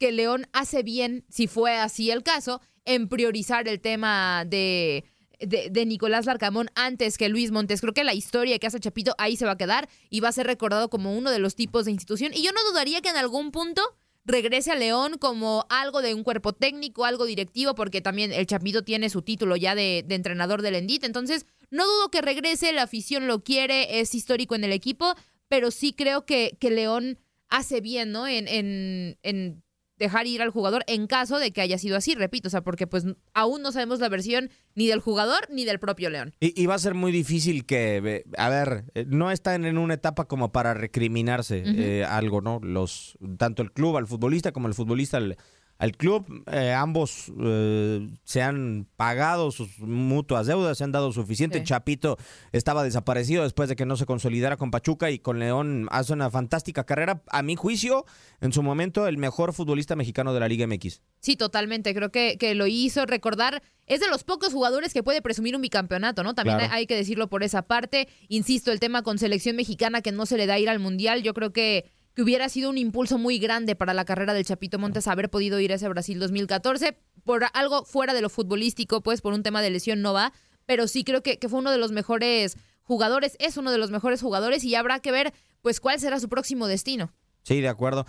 que 0.02 0.10
León 0.10 0.48
hace 0.52 0.82
bien, 0.82 1.24
si 1.28 1.46
fue 1.46 1.76
así 1.76 2.10
el 2.10 2.24
caso, 2.24 2.60
en 2.84 3.08
priorizar 3.08 3.68
el 3.68 3.80
tema 3.80 4.44
de, 4.44 5.04
de, 5.38 5.86
Nicolás 5.86 6.26
Larcamón 6.26 6.70
antes 6.74 7.18
que 7.18 7.28
Luis 7.28 7.52
Montes. 7.52 7.80
Creo 7.80 7.94
que 7.94 8.02
la 8.02 8.12
historia 8.12 8.58
que 8.58 8.66
hace 8.66 8.80
Chapito 8.80 9.14
ahí 9.16 9.36
se 9.36 9.46
va 9.46 9.52
a 9.52 9.56
quedar 9.56 9.88
y 10.10 10.18
va 10.18 10.30
a 10.30 10.32
ser 10.32 10.48
recordado 10.48 10.90
como 10.90 11.16
uno 11.16 11.30
de 11.30 11.38
los 11.38 11.54
tipos 11.54 11.84
de 11.84 11.92
institución. 11.92 12.32
Y 12.34 12.42
yo 12.42 12.50
no 12.50 12.68
dudaría 12.68 13.00
que 13.00 13.10
en 13.10 13.16
algún 13.16 13.52
punto 13.52 13.80
regrese 14.24 14.72
a 14.72 14.74
León 14.74 15.18
como 15.18 15.66
algo 15.68 16.02
de 16.02 16.14
un 16.14 16.24
cuerpo 16.24 16.52
técnico, 16.52 17.04
algo 17.04 17.24
directivo, 17.24 17.76
porque 17.76 18.00
también 18.00 18.32
el 18.32 18.48
Chapito 18.48 18.82
tiene 18.82 19.08
su 19.08 19.22
título 19.22 19.54
ya 19.54 19.76
de, 19.76 20.04
entrenador 20.08 20.62
del 20.62 20.74
Endit. 20.74 21.04
Entonces, 21.04 21.46
no 21.70 21.86
dudo 21.86 22.10
que 22.10 22.22
regrese, 22.22 22.72
la 22.72 22.82
afición 22.82 23.28
lo 23.28 23.44
quiere, 23.44 24.00
es 24.00 24.16
histórico 24.16 24.56
en 24.56 24.64
el 24.64 24.72
equipo, 24.72 25.14
pero 25.46 25.70
sí 25.70 25.92
creo 25.92 26.26
que, 26.26 26.56
que 26.58 26.70
León 26.70 27.20
hace 27.48 27.80
bien, 27.80 28.10
¿no? 28.10 28.26
En, 28.26 28.48
en 28.48 29.62
dejar 30.02 30.26
ir 30.26 30.42
al 30.42 30.50
jugador 30.50 30.84
en 30.86 31.06
caso 31.06 31.38
de 31.38 31.52
que 31.52 31.60
haya 31.60 31.78
sido 31.78 31.96
así, 31.96 32.14
repito, 32.14 32.48
o 32.48 32.50
sea, 32.50 32.62
porque 32.62 32.86
pues 32.86 33.06
aún 33.34 33.62
no 33.62 33.72
sabemos 33.72 34.00
la 34.00 34.08
versión 34.08 34.50
ni 34.74 34.86
del 34.86 35.00
jugador 35.00 35.40
ni 35.50 35.64
del 35.64 35.78
propio 35.78 36.10
León. 36.10 36.34
Y, 36.40 36.60
y 36.60 36.66
va 36.66 36.74
a 36.74 36.78
ser 36.78 36.94
muy 36.94 37.12
difícil 37.12 37.64
que, 37.64 38.24
a 38.36 38.48
ver, 38.48 38.84
eh, 38.94 39.06
no 39.08 39.30
están 39.30 39.64
en 39.64 39.78
una 39.78 39.94
etapa 39.94 40.26
como 40.26 40.52
para 40.52 40.74
recriminarse 40.74 41.62
eh, 41.64 42.04
algo, 42.04 42.40
¿no? 42.40 42.58
Los, 42.62 43.16
tanto 43.38 43.62
el 43.62 43.72
club 43.72 43.96
al 43.96 44.06
futbolista 44.06 44.52
como 44.52 44.68
el 44.68 44.74
futbolista 44.74 45.18
al, 45.18 45.36
al 45.82 45.96
club, 45.96 46.44
eh, 46.52 46.72
ambos 46.72 47.32
eh, 47.42 48.08
se 48.22 48.40
han 48.40 48.86
pagado 48.94 49.50
sus 49.50 49.80
mutuas 49.80 50.46
deudas, 50.46 50.78
se 50.78 50.84
han 50.84 50.92
dado 50.92 51.10
suficiente. 51.12 51.58
Sí. 51.58 51.64
Chapito 51.64 52.18
estaba 52.52 52.84
desaparecido 52.84 53.42
después 53.42 53.68
de 53.68 53.74
que 53.74 53.84
no 53.84 53.96
se 53.96 54.06
consolidara 54.06 54.56
con 54.56 54.70
Pachuca 54.70 55.10
y 55.10 55.18
con 55.18 55.40
León 55.40 55.88
hace 55.90 56.12
una 56.12 56.30
fantástica 56.30 56.84
carrera. 56.84 57.24
A 57.32 57.42
mi 57.42 57.56
juicio, 57.56 58.04
en 58.40 58.52
su 58.52 58.62
momento, 58.62 59.08
el 59.08 59.18
mejor 59.18 59.52
futbolista 59.54 59.96
mexicano 59.96 60.32
de 60.32 60.38
la 60.38 60.46
Liga 60.46 60.68
MX. 60.68 61.00
Sí, 61.18 61.34
totalmente. 61.34 61.92
Creo 61.96 62.12
que, 62.12 62.38
que 62.38 62.54
lo 62.54 62.68
hizo 62.68 63.04
recordar. 63.04 63.60
Es 63.88 63.98
de 63.98 64.06
los 64.08 64.22
pocos 64.22 64.52
jugadores 64.52 64.92
que 64.92 65.02
puede 65.02 65.20
presumir 65.20 65.56
un 65.56 65.62
bicampeonato, 65.62 66.22
¿no? 66.22 66.36
También 66.36 66.58
Claro. 66.58 66.74
hay 66.74 66.86
que 66.86 66.94
decirlo 66.94 67.28
por 67.28 67.42
esa 67.42 67.62
parte. 67.62 68.06
Insisto, 68.28 68.70
el 68.70 68.78
tema 68.78 69.02
con 69.02 69.18
selección 69.18 69.56
mexicana 69.56 70.00
que 70.00 70.12
no 70.12 70.26
se 70.26 70.36
le 70.36 70.46
da 70.46 70.60
ir 70.60 70.68
al 70.70 70.78
mundial. 70.78 71.24
Yo 71.24 71.34
creo 71.34 71.52
que, 71.52 71.90
que 72.14 72.22
hubiera 72.22 72.48
sido 72.48 72.68
un 72.70 72.78
impulso 72.78 73.18
muy 73.18 73.38
grande 73.38 73.74
para 73.74 73.94
la 73.94 74.04
carrera 74.04 74.34
del 74.34 74.44
Chapito 74.44 74.78
Montes 74.78 75.08
haber 75.08 75.30
podido 75.30 75.58
ir 75.60 75.72
a 75.72 75.76
ese 75.76 75.88
Brasil 75.88 76.18
2014. 76.18 76.96
Por 77.24 77.44
algo 77.54 77.84
fuera 77.84 78.14
de 78.14 78.20
lo 78.20 78.28
futbolístico, 78.28 79.00
pues 79.02 79.20
por 79.20 79.32
un 79.32 79.42
tema 79.42 79.62
de 79.62 79.70
lesión 79.70 80.02
no 80.02 80.12
va. 80.12 80.32
Pero 80.66 80.88
sí 80.88 81.04
creo 81.04 81.22
que, 81.22 81.38
que 81.38 81.48
fue 81.48 81.58
uno 81.60 81.70
de 81.70 81.78
los 81.78 81.92
mejores 81.92 82.56
jugadores. 82.82 83.36
Es 83.40 83.56
uno 83.56 83.70
de 83.70 83.78
los 83.78 83.90
mejores 83.90 84.20
jugadores 84.20 84.62
y 84.64 84.74
habrá 84.74 85.00
que 85.00 85.10
ver, 85.12 85.32
pues, 85.62 85.80
cuál 85.80 85.98
será 86.00 86.20
su 86.20 86.28
próximo 86.28 86.66
destino. 86.66 87.12
Sí, 87.42 87.60
de 87.60 87.68
acuerdo. 87.68 88.06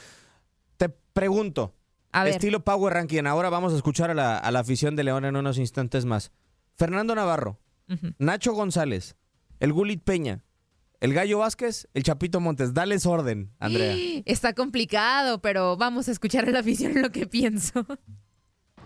Te 0.78 0.90
pregunto, 0.90 1.74
A 2.12 2.24
ver. 2.24 2.34
estilo 2.34 2.64
Power 2.64 2.94
Ranking, 2.94 3.26
ahora 3.26 3.50
vamos 3.50 3.74
a 3.74 3.76
escuchar 3.78 4.12
a 4.12 4.14
la, 4.14 4.38
a 4.38 4.52
la 4.52 4.60
afición 4.60 4.96
de 4.96 5.04
León 5.04 5.26
en 5.26 5.36
unos 5.36 5.58
instantes 5.58 6.06
más. 6.06 6.32
Fernando 6.76 7.16
Navarro, 7.16 7.60
Nacho 8.18 8.54
González, 8.54 9.16
el 9.60 9.72
Gulit 9.74 10.04
Peña, 10.04 10.44
el 11.04 11.14
Gallo 11.14 11.40
Vázquez, 11.40 11.90
el 11.94 12.04
Chapito 12.04 12.40
Montes. 12.40 12.74
Dales 12.74 13.06
orden, 13.06 13.52
Andrea. 13.60 13.94
Está 14.26 14.54
complicado, 14.54 15.42
pero 15.42 15.76
vamos 15.76 16.08
a 16.08 16.12
escuchar 16.12 16.48
a 16.48 16.52
la 16.52 16.60
afición 16.60 16.94
lo 17.02 17.12
que 17.12 17.28
pienso. 17.28 17.86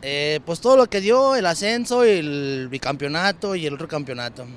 Eh, 0.01 0.39
pues 0.43 0.59
todo 0.59 0.77
lo 0.77 0.87
que 0.87 0.99
dio, 0.99 1.35
el 1.35 1.45
ascenso, 1.45 2.03
el 2.03 2.69
bicampeonato 2.71 3.55
y 3.55 3.67
el 3.67 3.75
otro 3.75 3.87
campeonato. 3.87 4.47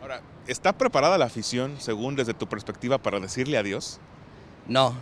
Ahora, 0.00 0.22
¿está 0.48 0.76
preparada 0.76 1.16
la 1.18 1.26
afición, 1.26 1.76
según 1.78 2.16
desde 2.16 2.34
tu 2.34 2.48
perspectiva, 2.48 2.98
para 2.98 3.20
decirle 3.20 3.58
adiós? 3.58 4.00
No, 4.66 4.92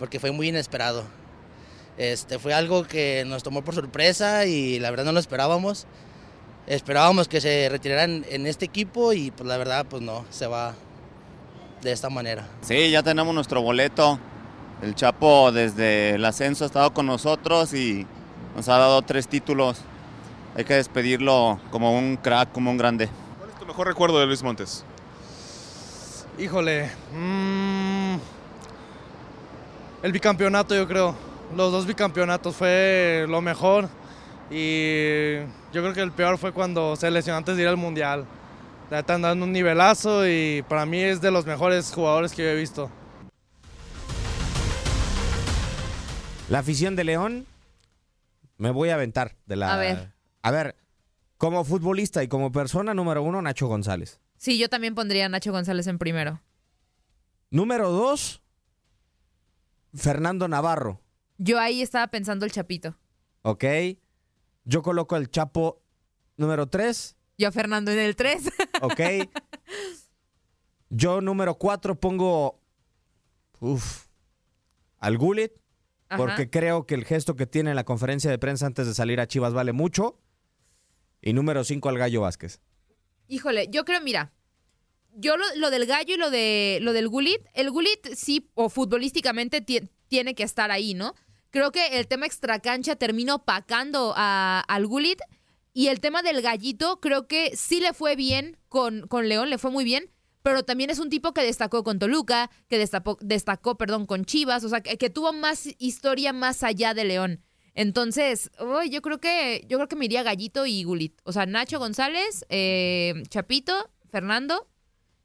porque 0.00 0.18
fue 0.18 0.32
muy 0.32 0.48
inesperado. 0.48 1.04
Este, 1.98 2.40
fue 2.40 2.52
algo 2.52 2.84
que 2.84 3.22
nos 3.28 3.44
tomó 3.44 3.62
por 3.62 3.76
sorpresa 3.76 4.44
y 4.46 4.80
la 4.80 4.90
verdad 4.90 5.04
no 5.04 5.12
lo 5.12 5.20
esperábamos. 5.20 5.86
Esperábamos 6.66 7.28
que 7.28 7.40
se 7.40 7.68
retiraran 7.68 8.24
en 8.28 8.48
este 8.48 8.64
equipo 8.64 9.12
y 9.12 9.30
pues 9.30 9.46
la 9.46 9.56
verdad 9.56 9.86
pues 9.88 10.02
no, 10.02 10.24
se 10.30 10.48
va 10.48 10.74
de 11.82 11.92
esta 11.92 12.08
manera. 12.10 12.46
Sí, 12.62 12.90
ya 12.90 13.02
tenemos 13.02 13.34
nuestro 13.34 13.62
boleto. 13.62 14.18
El 14.82 14.94
Chapo 14.94 15.52
desde 15.52 16.10
el 16.16 16.24
ascenso 16.24 16.64
ha 16.64 16.66
estado 16.66 16.92
con 16.92 17.06
nosotros 17.06 17.72
y 17.72 18.06
nos 18.54 18.68
ha 18.68 18.78
dado 18.78 19.00
tres 19.02 19.26
títulos. 19.28 19.78
Hay 20.56 20.64
que 20.64 20.74
despedirlo 20.74 21.58
como 21.70 21.96
un 21.96 22.16
crack, 22.16 22.52
como 22.52 22.70
un 22.70 22.76
grande. 22.76 23.08
¿Cuál 23.38 23.50
es 23.50 23.58
tu 23.58 23.66
mejor 23.66 23.86
recuerdo 23.86 24.18
de 24.18 24.26
Luis 24.26 24.42
Montes? 24.42 24.84
Híjole. 26.38 26.90
mm, 27.14 28.16
el 30.02 30.12
bicampeonato, 30.12 30.74
yo 30.74 30.86
creo. 30.86 31.14
Los 31.56 31.72
dos 31.72 31.86
bicampeonatos 31.86 32.54
fue 32.54 33.24
lo 33.28 33.40
mejor. 33.40 33.88
Y 34.50 35.38
yo 35.72 35.82
creo 35.82 35.92
que 35.92 36.02
el 36.02 36.12
peor 36.12 36.38
fue 36.38 36.52
cuando 36.52 36.96
se 36.96 37.10
lesionó 37.10 37.38
antes 37.38 37.56
de 37.56 37.62
ir 37.62 37.68
al 37.68 37.76
mundial. 37.76 38.26
Ya 38.90 39.00
están 39.00 39.22
dando 39.22 39.44
un 39.44 39.52
nivelazo 39.52 40.28
y 40.28 40.64
para 40.68 40.86
mí 40.86 41.00
es 41.00 41.20
de 41.20 41.32
los 41.32 41.44
mejores 41.44 41.92
jugadores 41.92 42.32
que 42.32 42.42
yo 42.42 42.50
he 42.50 42.54
visto. 42.54 42.88
La 46.48 46.60
afición 46.60 46.94
de 46.94 47.02
León, 47.02 47.46
me 48.58 48.70
voy 48.70 48.90
a 48.90 48.94
aventar 48.94 49.36
de 49.46 49.56
la... 49.56 49.74
A 49.74 49.76
ver. 49.76 50.12
A 50.42 50.50
ver, 50.52 50.76
como 51.36 51.64
futbolista 51.64 52.22
y 52.22 52.28
como 52.28 52.52
persona, 52.52 52.94
número 52.94 53.24
uno, 53.24 53.42
Nacho 53.42 53.66
González. 53.66 54.20
Sí, 54.36 54.56
yo 54.56 54.68
también 54.68 54.94
pondría 54.94 55.26
a 55.26 55.28
Nacho 55.28 55.50
González 55.50 55.88
en 55.88 55.98
primero. 55.98 56.40
Número 57.50 57.90
dos, 57.90 58.40
Fernando 59.94 60.46
Navarro. 60.46 61.00
Yo 61.38 61.58
ahí 61.58 61.82
estaba 61.82 62.06
pensando 62.06 62.44
el 62.44 62.52
Chapito. 62.52 62.96
¿Ok? 63.42 63.64
Yo 64.64 64.82
coloco 64.82 65.16
al 65.16 65.28
Chapo 65.28 65.82
número 66.36 66.68
tres. 66.68 67.16
Yo 67.38 67.48
a 67.48 67.52
Fernando 67.52 67.90
en 67.90 67.98
el 67.98 68.16
3. 68.16 68.50
¿Ok? 68.82 69.00
Yo 70.88 71.20
número 71.20 71.56
cuatro 71.56 71.98
pongo 71.98 72.60
uf, 73.60 74.06
al 74.98 75.18
Gullit, 75.18 75.52
Ajá. 76.08 76.16
porque 76.18 76.48
creo 76.50 76.86
que 76.86 76.94
el 76.94 77.04
gesto 77.04 77.34
que 77.36 77.46
tiene 77.46 77.70
en 77.70 77.76
la 77.76 77.84
conferencia 77.84 78.30
de 78.30 78.38
prensa 78.38 78.66
antes 78.66 78.86
de 78.86 78.94
salir 78.94 79.20
a 79.20 79.26
Chivas 79.26 79.52
vale 79.52 79.72
mucho. 79.72 80.20
Y 81.20 81.32
número 81.32 81.64
cinco 81.64 81.88
al 81.88 81.98
Gallo 81.98 82.20
Vázquez. 82.20 82.60
Híjole, 83.26 83.68
yo 83.68 83.84
creo, 83.84 84.00
mira, 84.00 84.32
yo 85.12 85.36
lo, 85.36 85.44
lo 85.56 85.70
del 85.70 85.86
gallo 85.86 86.14
y 86.14 86.18
lo 86.18 86.30
de 86.30 86.78
lo 86.82 86.92
del 86.92 87.08
Gulit, 87.08 87.40
el 87.54 87.70
Gulit 87.72 88.06
sí, 88.14 88.48
o 88.54 88.68
futbolísticamente 88.68 89.60
ti- 89.60 89.90
tiene 90.08 90.34
que 90.36 90.44
estar 90.44 90.70
ahí, 90.70 90.94
¿no? 90.94 91.14
Creo 91.50 91.72
que 91.72 91.98
el 91.98 92.06
tema 92.06 92.26
extracancha 92.26 92.94
termina 92.96 93.34
opacando 93.34 94.12
a- 94.16 94.60
al 94.68 94.86
Gulit 94.86 95.20
y 95.76 95.88
el 95.88 96.00
tema 96.00 96.22
del 96.22 96.40
gallito 96.40 97.00
creo 97.00 97.28
que 97.28 97.54
sí 97.54 97.80
le 97.80 97.92
fue 97.92 98.16
bien 98.16 98.56
con, 98.70 99.06
con 99.08 99.28
León, 99.28 99.50
le 99.50 99.58
fue 99.58 99.70
muy 99.70 99.84
bien, 99.84 100.10
pero 100.40 100.62
también 100.62 100.88
es 100.88 100.98
un 100.98 101.10
tipo 101.10 101.34
que 101.34 101.42
destacó 101.42 101.84
con 101.84 101.98
Toluca, 101.98 102.50
que 102.66 102.78
destacó, 102.78 103.76
perdón, 103.76 104.06
con 104.06 104.24
Chivas, 104.24 104.64
o 104.64 104.70
sea, 104.70 104.80
que, 104.80 105.10
tuvo 105.10 105.34
más 105.34 105.68
historia 105.76 106.32
más 106.32 106.62
allá 106.62 106.94
de 106.94 107.04
León. 107.04 107.42
Entonces, 107.74 108.50
uy, 108.58 108.88
yo 108.88 109.02
creo 109.02 109.20
que 109.20 109.66
yo 109.68 109.76
creo 109.76 109.86
que 109.86 109.96
me 109.96 110.06
iría 110.06 110.22
Gallito 110.22 110.64
y 110.64 110.82
Gulit. 110.82 111.20
O 111.24 111.32
sea, 111.32 111.44
Nacho 111.44 111.78
González, 111.78 112.46
eh, 112.48 113.22
Chapito, 113.28 113.90
Fernando, 114.10 114.70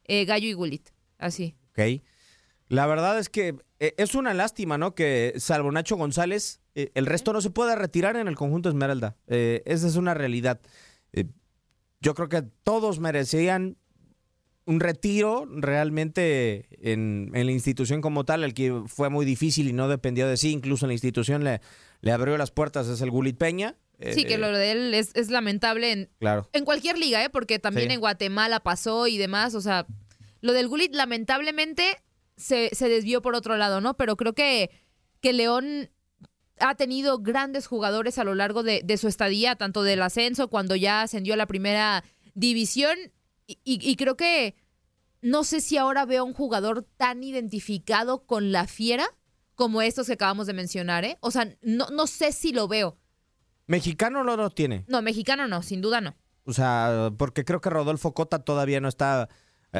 eh, 0.03 0.25
Gallo 0.25 0.49
y 0.49 0.53
Gulit. 0.53 0.89
Así. 1.17 1.55
¿Ok? 1.69 2.03
La 2.71 2.85
verdad 2.87 3.19
es 3.19 3.27
que 3.29 3.55
eh, 3.79 3.93
es 3.97 4.15
una 4.15 4.33
lástima, 4.33 4.77
¿no? 4.77 4.95
Que 4.95 5.33
salvo 5.37 5.71
Nacho 5.71 5.97
González, 5.97 6.61
eh, 6.75 6.89
el 6.95 7.05
resto 7.05 7.33
no 7.33 7.41
se 7.41 7.49
pueda 7.49 7.75
retirar 7.75 8.15
en 8.15 8.27
el 8.29 8.35
conjunto 8.35 8.69
Esmeralda. 8.69 9.17
Eh, 9.27 9.61
esa 9.65 9.87
es 9.87 9.97
una 9.97 10.13
realidad. 10.13 10.61
Eh, 11.11 11.25
yo 11.99 12.13
creo 12.15 12.29
que 12.29 12.43
todos 12.63 12.99
merecían 12.99 13.75
un 14.65 14.79
retiro 14.79 15.45
realmente 15.49 16.67
en, 16.91 17.31
en 17.33 17.45
la 17.45 17.51
institución 17.51 17.99
como 17.99 18.23
tal, 18.23 18.43
el 18.43 18.53
que 18.53 18.83
fue 18.87 19.09
muy 19.09 19.25
difícil 19.25 19.67
y 19.67 19.73
no 19.73 19.89
dependió 19.89 20.27
de 20.27 20.37
sí, 20.37 20.51
incluso 20.51 20.85
en 20.85 20.89
la 20.89 20.93
institución 20.93 21.43
le, 21.43 21.59
le 21.99 22.11
abrió 22.13 22.37
las 22.37 22.51
puertas, 22.51 22.87
es 22.87 23.01
el 23.01 23.11
Gulit 23.11 23.37
Peña. 23.37 23.75
Sí, 24.13 24.23
que 24.23 24.37
lo 24.39 24.47
de 24.51 24.71
él 24.71 24.93
es, 24.93 25.11
es 25.13 25.29
lamentable 25.29 25.91
en, 25.91 26.09
Claro. 26.19 26.47
en 26.53 26.63
cualquier 26.65 26.97
liga, 26.97 27.23
¿eh? 27.23 27.29
Porque 27.29 27.59
también 27.59 27.89
Sí. 27.89 27.93
en 27.95 27.99
Guatemala 27.99 28.59
pasó 28.61 29.05
y 29.07 29.17
demás. 29.17 29.53
O 29.55 29.61
sea, 29.61 29.85
lo 30.39 30.53
del 30.53 30.67
Gulit 30.69 30.95
lamentablemente 30.95 31.97
se, 32.37 32.69
se 32.73 32.89
desvió 32.89 33.21
por 33.21 33.35
otro 33.35 33.57
lado, 33.57 33.81
¿no? 33.81 33.95
Pero 33.97 34.15
creo 34.17 34.33
que, 34.33 34.69
que 35.19 35.33
León 35.33 35.89
ha 36.59 36.75
tenido 36.75 37.19
grandes 37.19 37.67
jugadores 37.67 38.17
a 38.19 38.23
lo 38.23 38.35
largo 38.35 38.63
de, 38.63 38.81
de 38.83 38.97
su 38.97 39.07
estadía, 39.07 39.55
tanto 39.55 39.83
del 39.83 40.01
ascenso, 40.01 40.47
cuando 40.49 40.75
ya 40.75 41.01
ascendió 41.01 41.33
a 41.33 41.37
la 41.37 41.47
primera 41.47 42.03
división. 42.33 42.97
Y, 43.47 43.59
y- 43.63 43.79
y 43.91 43.95
creo 43.95 44.15
que 44.15 44.55
no 45.21 45.43
sé 45.43 45.61
si 45.61 45.77
ahora 45.77 46.05
veo 46.05 46.23
un 46.25 46.33
jugador 46.33 46.85
tan 46.97 47.23
identificado 47.23 48.25
con 48.25 48.51
la 48.51 48.67
fiera 48.67 49.05
como 49.55 49.81
estos 49.81 50.07
que 50.07 50.13
acabamos 50.13 50.47
de 50.47 50.53
mencionar, 50.53 51.05
¿eh? 51.05 51.17
O 51.19 51.29
sea, 51.31 51.47
no, 51.61 51.87
no 51.89 52.07
sé 52.07 52.31
si 52.31 52.51
lo 52.53 52.67
veo. 52.67 52.97
Mexicano 53.67 54.23
no 54.23 54.35
lo 54.35 54.49
tiene. 54.49 54.85
No, 54.87 55.01
mexicano 55.01 55.47
no, 55.47 55.61
sin 55.61 55.81
duda 55.81 56.01
no. 56.01 56.15
O 56.45 56.53
sea, 56.53 57.11
porque 57.17 57.45
creo 57.45 57.61
que 57.61 57.69
Rodolfo 57.69 58.13
Cota 58.13 58.39
todavía 58.39 58.81
no 58.81 58.87
está 58.87 59.29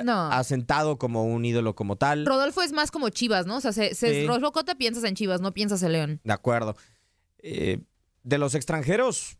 No. 0.03 0.31
asentado 0.31 0.97
como 0.97 1.25
un 1.25 1.43
ídolo 1.43 1.75
como 1.75 1.95
tal. 1.97 2.25
Rodolfo 2.25 2.61
es 2.61 2.71
más 2.71 2.91
como 2.91 3.09
Chivas, 3.09 3.45
¿no? 3.45 3.57
O 3.57 3.61
sea, 3.61 3.73
se, 3.73 3.93
se- 3.95 4.21
Sí. 4.21 4.27
Rodolfo 4.27 4.51
Cota 4.53 4.75
piensas 4.75 5.03
en 5.03 5.15
Chivas, 5.15 5.41
no 5.41 5.53
piensas 5.53 5.83
en 5.83 5.91
León. 5.91 6.21
De 6.23 6.33
acuerdo. 6.33 6.75
Eh, 7.39 7.79
de 8.23 8.37
los 8.37 8.55
extranjeros, 8.55 9.37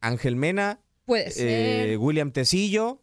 Ángel 0.00 0.36
Mena, 0.36 0.80
eh. 1.08 1.96
William 2.00 2.30
Tecillo. 2.32 3.02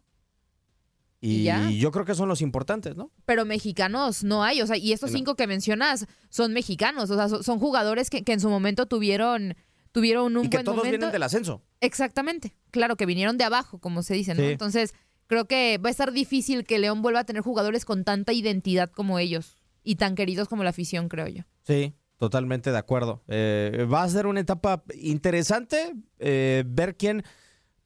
¿Y 1.25 1.77
yo 1.79 1.91
creo 1.91 2.03
que 2.03 2.15
son 2.15 2.27
los 2.27 2.41
importantes, 2.41 2.97
¿no? 2.97 3.09
Pero 3.25 3.45
mexicanos 3.45 4.25
no 4.25 4.43
hay, 4.43 4.62
o 4.62 4.67
sea, 4.67 4.75
y 4.75 4.91
estos 4.91 5.12
No. 5.12 5.17
cinco 5.17 5.36
que 5.36 5.47
mencionas 5.47 6.05
son 6.29 6.51
mexicanos, 6.51 7.09
o 7.12 7.15
sea, 7.15 7.29
son, 7.29 7.43
son 7.45 7.59
jugadores 7.59 8.09
que, 8.09 8.23
que 8.23 8.33
en 8.33 8.41
su 8.41 8.49
momento 8.49 8.88
tuvieron, 8.88 9.55
tuvieron 9.93 10.36
un 10.36 10.45
y 10.45 10.49
que 10.49 10.57
buen 10.57 10.65
todos 10.65 10.77
momento. 10.79 10.97
vienen 10.97 11.12
del 11.13 11.23
ascenso. 11.23 11.62
Exactamente, 11.79 12.57
claro, 12.71 12.97
que 12.97 13.05
vinieron 13.05 13.38
de 13.38 13.45
abajo, 13.45 13.79
como 13.79 14.03
se 14.03 14.15
dice, 14.15 14.33
¿no? 14.36 14.41
Sí. 14.43 14.49
Entonces, 14.49 14.93
creo 15.34 15.46
que 15.46 15.80
va 15.80 15.89
a 15.89 15.91
estar 15.91 16.12
difícil 16.12 16.63
que 16.63 16.78
León 16.78 17.02
vuelva 17.02 17.22
a 17.22 17.24
tener 17.24 17.41
jugadores 17.41 17.86
con 17.86 18.04
tanta 18.04 18.34
identidad 18.34 18.91
como 18.91 19.17
ellos 19.17 19.58
y 19.84 19.96
tan 19.96 20.13
queridos 20.13 20.48
como 20.48 20.63
la 20.63 20.69
afición, 20.69 21.10
creo 21.10 21.28
yo. 21.28 21.43
Sí, 21.63 21.96
totalmente 22.17 22.72
de 22.72 22.78
acuerdo. 22.78 23.24
Eh, 23.28 23.88
va 23.91 24.04
a 24.04 24.10
ser 24.10 24.28
una 24.28 24.41
etapa 24.41 24.84
interesante 24.93 25.93
eh, 26.19 26.63
ver 26.67 26.96
quién 26.98 27.24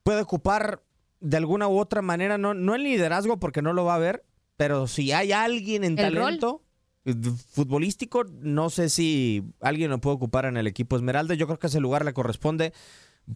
puede 0.03 0.21
ocupar 0.21 0.83
de 1.21 1.37
alguna 1.37 1.69
u 1.69 1.79
otra 1.79 2.01
manera, 2.01 2.37
no, 2.37 2.53
no 2.53 2.75
el 2.75 2.83
liderazgo 2.83 3.39
porque 3.39 3.61
no 3.61 3.71
lo 3.71 3.85
va 3.85 3.95
a 3.95 3.99
ver, 3.99 4.25
pero 4.57 4.87
si 4.87 5.13
hay 5.13 5.31
alguien 5.31 5.85
en 5.85 5.97
¿El 5.97 6.13
rol? 6.15 6.23
talento 6.23 6.63
eh, 7.05 7.15
futbolístico, 7.51 8.25
no 8.25 8.69
sé 8.69 8.89
si 8.89 9.43
alguien 9.61 9.89
lo 9.89 10.01
puede 10.01 10.17
ocupar 10.17 10.45
en 10.45 10.57
el 10.57 10.67
equipo 10.67 10.97
Esmeralda. 10.97 11.33
Yo 11.33 11.47
creo 11.47 11.59
que 11.59 11.67
ese 11.67 11.79
lugar 11.79 12.03
le 12.03 12.13
corresponde, 12.13 12.73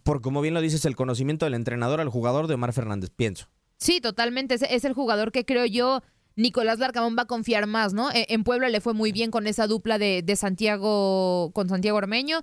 por 0.02 0.20
como 0.20 0.42
bien 0.42 0.52
lo 0.52 0.60
dices, 0.60 0.84
el 0.84 0.96
conocimiento 0.96 1.46
del 1.46 1.54
entrenador 1.54 2.00
al 2.02 2.10
jugador 2.10 2.46
de 2.46 2.54
Omar 2.54 2.74
Fernández, 2.74 3.10
pienso. 3.10 3.48
Sí, 3.82 4.00
totalmente. 4.00 4.54
Es, 4.54 4.62
es 4.62 4.84
el 4.84 4.92
jugador 4.92 5.32
que 5.32 5.44
creo 5.44 5.64
yo 5.66 6.02
Nicolás 6.36 6.78
Larcamón 6.78 7.16
va 7.18 7.22
a 7.22 7.26
confiar 7.26 7.66
más, 7.66 7.92
¿no? 7.92 8.10
E- 8.12 8.26
En 8.30 8.44
Puebla 8.44 8.68
le 8.68 8.80
fue 8.80 8.94
muy 8.94 9.12
bien 9.12 9.30
con 9.30 9.46
esa 9.46 9.66
dupla 9.66 9.98
de, 9.98 10.22
de 10.22 10.36
Santiago 10.36 11.50
con 11.52 11.68
Santiago 11.68 11.98
Ormeño. 11.98 12.40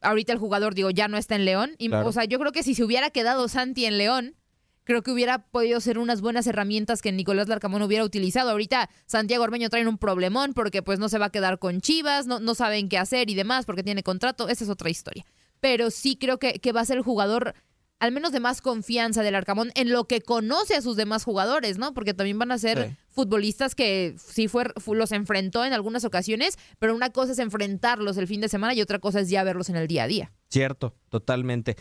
Ahorita 0.00 0.32
el 0.32 0.38
jugador, 0.38 0.74
digo, 0.74 0.90
ya 0.90 1.08
no 1.08 1.16
está 1.16 1.34
en 1.36 1.44
León. 1.44 1.72
Y, 1.78 1.88
Claro. 1.88 2.08
O 2.08 2.12
sea, 2.12 2.24
yo 2.24 2.38
creo 2.38 2.52
que 2.52 2.62
si 2.62 2.74
se 2.74 2.84
hubiera 2.84 3.10
quedado 3.10 3.48
Santi 3.48 3.84
en 3.84 3.98
León, 3.98 4.34
creo 4.84 5.02
que 5.02 5.10
hubiera 5.10 5.38
podido 5.50 5.80
ser 5.80 5.98
unas 5.98 6.20
buenas 6.20 6.46
herramientas 6.46 7.02
que 7.02 7.12
Nicolás 7.12 7.48
Larcamón 7.48 7.82
hubiera 7.82 8.04
utilizado. 8.04 8.50
Ahorita 8.50 8.88
Santiago 9.06 9.44
Ormeño 9.44 9.68
trae 9.68 9.86
un 9.86 9.98
problemón 9.98 10.54
porque 10.54 10.82
pues 10.82 10.98
no 10.98 11.08
se 11.08 11.18
va 11.18 11.26
a 11.26 11.30
quedar 11.30 11.58
con 11.58 11.80
Chivas, 11.80 12.26
no, 12.26 12.40
no 12.40 12.54
saben 12.54 12.88
qué 12.88 12.96
hacer 12.98 13.28
y 13.30 13.34
demás 13.34 13.66
porque 13.66 13.82
tiene 13.82 14.02
contrato. 14.02 14.48
Esa 14.48 14.64
es 14.64 14.70
otra 14.70 14.88
historia. 14.88 15.24
Pero 15.60 15.90
sí 15.90 16.16
creo 16.16 16.38
que, 16.38 16.54
que 16.60 16.72
va 16.72 16.80
a 16.80 16.84
ser 16.86 16.96
el 16.98 17.02
jugador 17.02 17.54
al 18.00 18.12
menos 18.12 18.32
de 18.32 18.40
más 18.40 18.60
confianza 18.62 19.22
del 19.22 19.34
Arcamón 19.34 19.70
en 19.74 19.90
lo 19.90 20.04
que 20.06 20.20
conoce 20.20 20.74
a 20.76 20.80
sus 20.82 20.96
demás 20.96 21.24
jugadores, 21.24 21.78
¿no? 21.78 21.94
Porque 21.94 22.14
también 22.14 22.38
van 22.38 22.52
a 22.52 22.58
ser 22.58 22.88
Sí. 22.88 22.96
futbolistas 23.10 23.74
que 23.74 24.14
sí 24.18 24.46
fue, 24.48 24.66
fu- 24.76 24.94
los 24.94 25.10
enfrentó 25.12 25.64
en 25.64 25.72
algunas 25.72 26.04
ocasiones, 26.04 26.56
pero 26.78 26.94
una 26.94 27.10
cosa 27.10 27.32
es 27.32 27.38
enfrentarlos 27.40 28.16
el 28.16 28.26
fin 28.28 28.40
de 28.40 28.48
semana 28.48 28.74
y 28.74 28.80
otra 28.82 28.98
cosa 29.00 29.20
es 29.20 29.28
ya 29.30 29.42
verlos 29.42 29.68
en 29.68 29.76
el 29.76 29.88
día 29.88 30.04
a 30.04 30.06
día. 30.06 30.32
Cierto, 30.48 30.94
totalmente. 31.08 31.76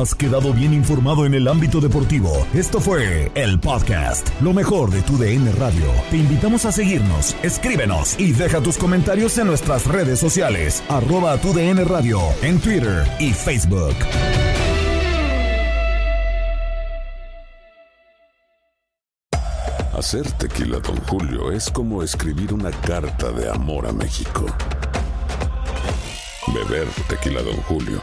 Has 0.00 0.12
quedado 0.12 0.52
bien 0.52 0.74
informado 0.74 1.24
en 1.24 1.34
el 1.34 1.46
ámbito 1.46 1.80
deportivo. 1.80 2.44
Esto 2.52 2.80
fue 2.80 3.30
el 3.36 3.60
podcast, 3.60 4.28
lo 4.40 4.52
mejor 4.52 4.90
de 4.90 5.02
tu 5.02 5.16
DN 5.16 5.52
Radio. 5.52 5.86
Te 6.10 6.16
invitamos 6.16 6.64
a 6.64 6.72
seguirnos, 6.72 7.36
escríbenos 7.44 8.18
y 8.18 8.32
deja 8.32 8.60
tus 8.60 8.76
comentarios 8.76 9.38
en 9.38 9.46
nuestras 9.46 9.86
redes 9.86 10.18
sociales, 10.18 10.82
arroba 10.88 11.38
tu 11.38 11.52
DN 11.52 11.84
Radio, 11.84 12.18
en 12.42 12.58
Twitter 12.58 13.06
y 13.20 13.32
Facebook. 13.32 13.94
Hacer 19.96 20.28
tequila, 20.32 20.80
Don 20.80 20.96
Julio, 21.06 21.52
es 21.52 21.70
como 21.70 22.02
escribir 22.02 22.52
una 22.52 22.72
carta 22.72 23.30
de 23.30 23.48
amor 23.48 23.86
a 23.86 23.92
México. 23.92 24.44
Beber 26.52 26.88
tequila, 27.08 27.42
Don 27.42 27.56
Julio, 27.58 28.02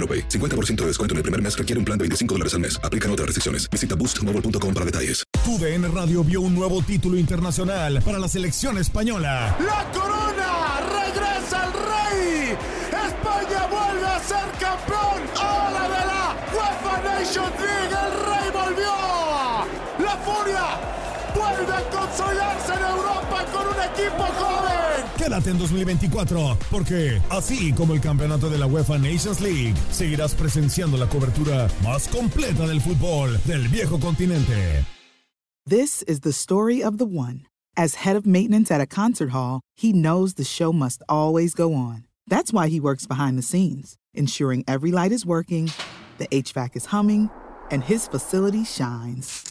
AroPay. 0.01 0.27
50% 0.27 0.81
de 0.81 0.87
descuento 0.87 1.13
en 1.13 1.17
el 1.17 1.23
primer 1.23 1.41
mes 1.41 1.55
requiere 1.55 1.77
un 1.77 1.85
plan 1.85 1.97
de 1.97 2.03
25 2.03 2.33
dólares 2.33 2.53
al 2.55 2.61
mes. 2.61 2.79
Aplican 2.83 3.11
otras 3.11 3.27
restricciones. 3.27 3.69
Visita 3.69 3.95
boostmobile.com 3.95 4.73
para 4.73 4.85
detalles. 4.85 5.23
Tu 5.45 5.57
DN 5.57 5.87
Radio 5.89 6.23
vio 6.23 6.41
un 6.41 6.53
nuevo 6.55 6.81
título 6.81 7.17
internacional 7.17 8.01
para 8.03 8.19
la 8.19 8.27
selección 8.27 8.77
española. 8.77 9.55
¡La 9.59 9.91
corona! 9.91 10.79
¡Regresa 10.91 11.65
el 11.65 11.73
rey! 11.73 12.57
¡España 13.07 13.67
vuelve 13.67 14.05
a 14.05 14.19
ser 14.19 14.45
campeón! 14.59 15.21
¡Ahora 15.35 15.83
de 15.83 16.05
la 16.05 16.35
UEFA 16.53 17.01
Nations 17.03 17.59
League! 17.59 17.95
¡El 18.05 18.13
rey 18.29 18.47
volvió! 18.53 18.93
¡La 20.05 20.17
furia! 20.25 20.65
¡Vuelve 21.35 21.73
a 21.73 21.89
consolidarse 21.89 22.73
en 22.73 22.81
Europa 22.81 23.45
con 23.51 23.67
un 23.67 23.81
equipo 23.81 24.23
joven! 24.23 24.50
Quédate 25.21 25.51
en 25.51 25.59
2024, 25.59 26.57
porque 26.71 27.21
así 27.29 27.71
como 27.73 27.93
el 27.93 28.01
campeonato 28.01 28.49
de 28.49 28.57
la 28.57 28.65
UEFA 28.65 28.97
Nations 28.97 29.39
League, 29.39 29.75
seguirás 29.91 30.33
presenciando 30.33 30.97
la 30.97 31.07
cobertura 31.07 31.67
más 31.83 32.07
completa 32.07 32.65
del 32.65 32.81
fútbol 32.81 33.39
del 33.45 33.67
viejo 33.67 33.99
continente. 33.99 34.83
This 35.63 36.01
is 36.07 36.21
the 36.21 36.31
story 36.31 36.81
of 36.81 36.97
the 36.97 37.05
one. 37.05 37.45
As 37.77 38.03
head 38.03 38.15
of 38.15 38.25
maintenance 38.25 38.71
at 38.71 38.81
a 38.81 38.87
concert 38.87 39.29
hall, 39.29 39.61
he 39.75 39.93
knows 39.93 40.33
the 40.33 40.43
show 40.43 40.73
must 40.73 41.03
always 41.07 41.53
go 41.53 41.75
on. 41.75 42.07
That's 42.25 42.51
why 42.51 42.67
he 42.69 42.79
works 42.79 43.05
behind 43.05 43.37
the 43.37 43.43
scenes, 43.43 43.97
ensuring 44.15 44.63
every 44.67 44.91
light 44.91 45.11
is 45.11 45.23
working, 45.23 45.69
the 46.17 46.27
HVAC 46.29 46.75
is 46.75 46.85
humming, 46.87 47.29
and 47.69 47.83
his 47.83 48.07
facility 48.07 48.63
shines. 48.63 49.50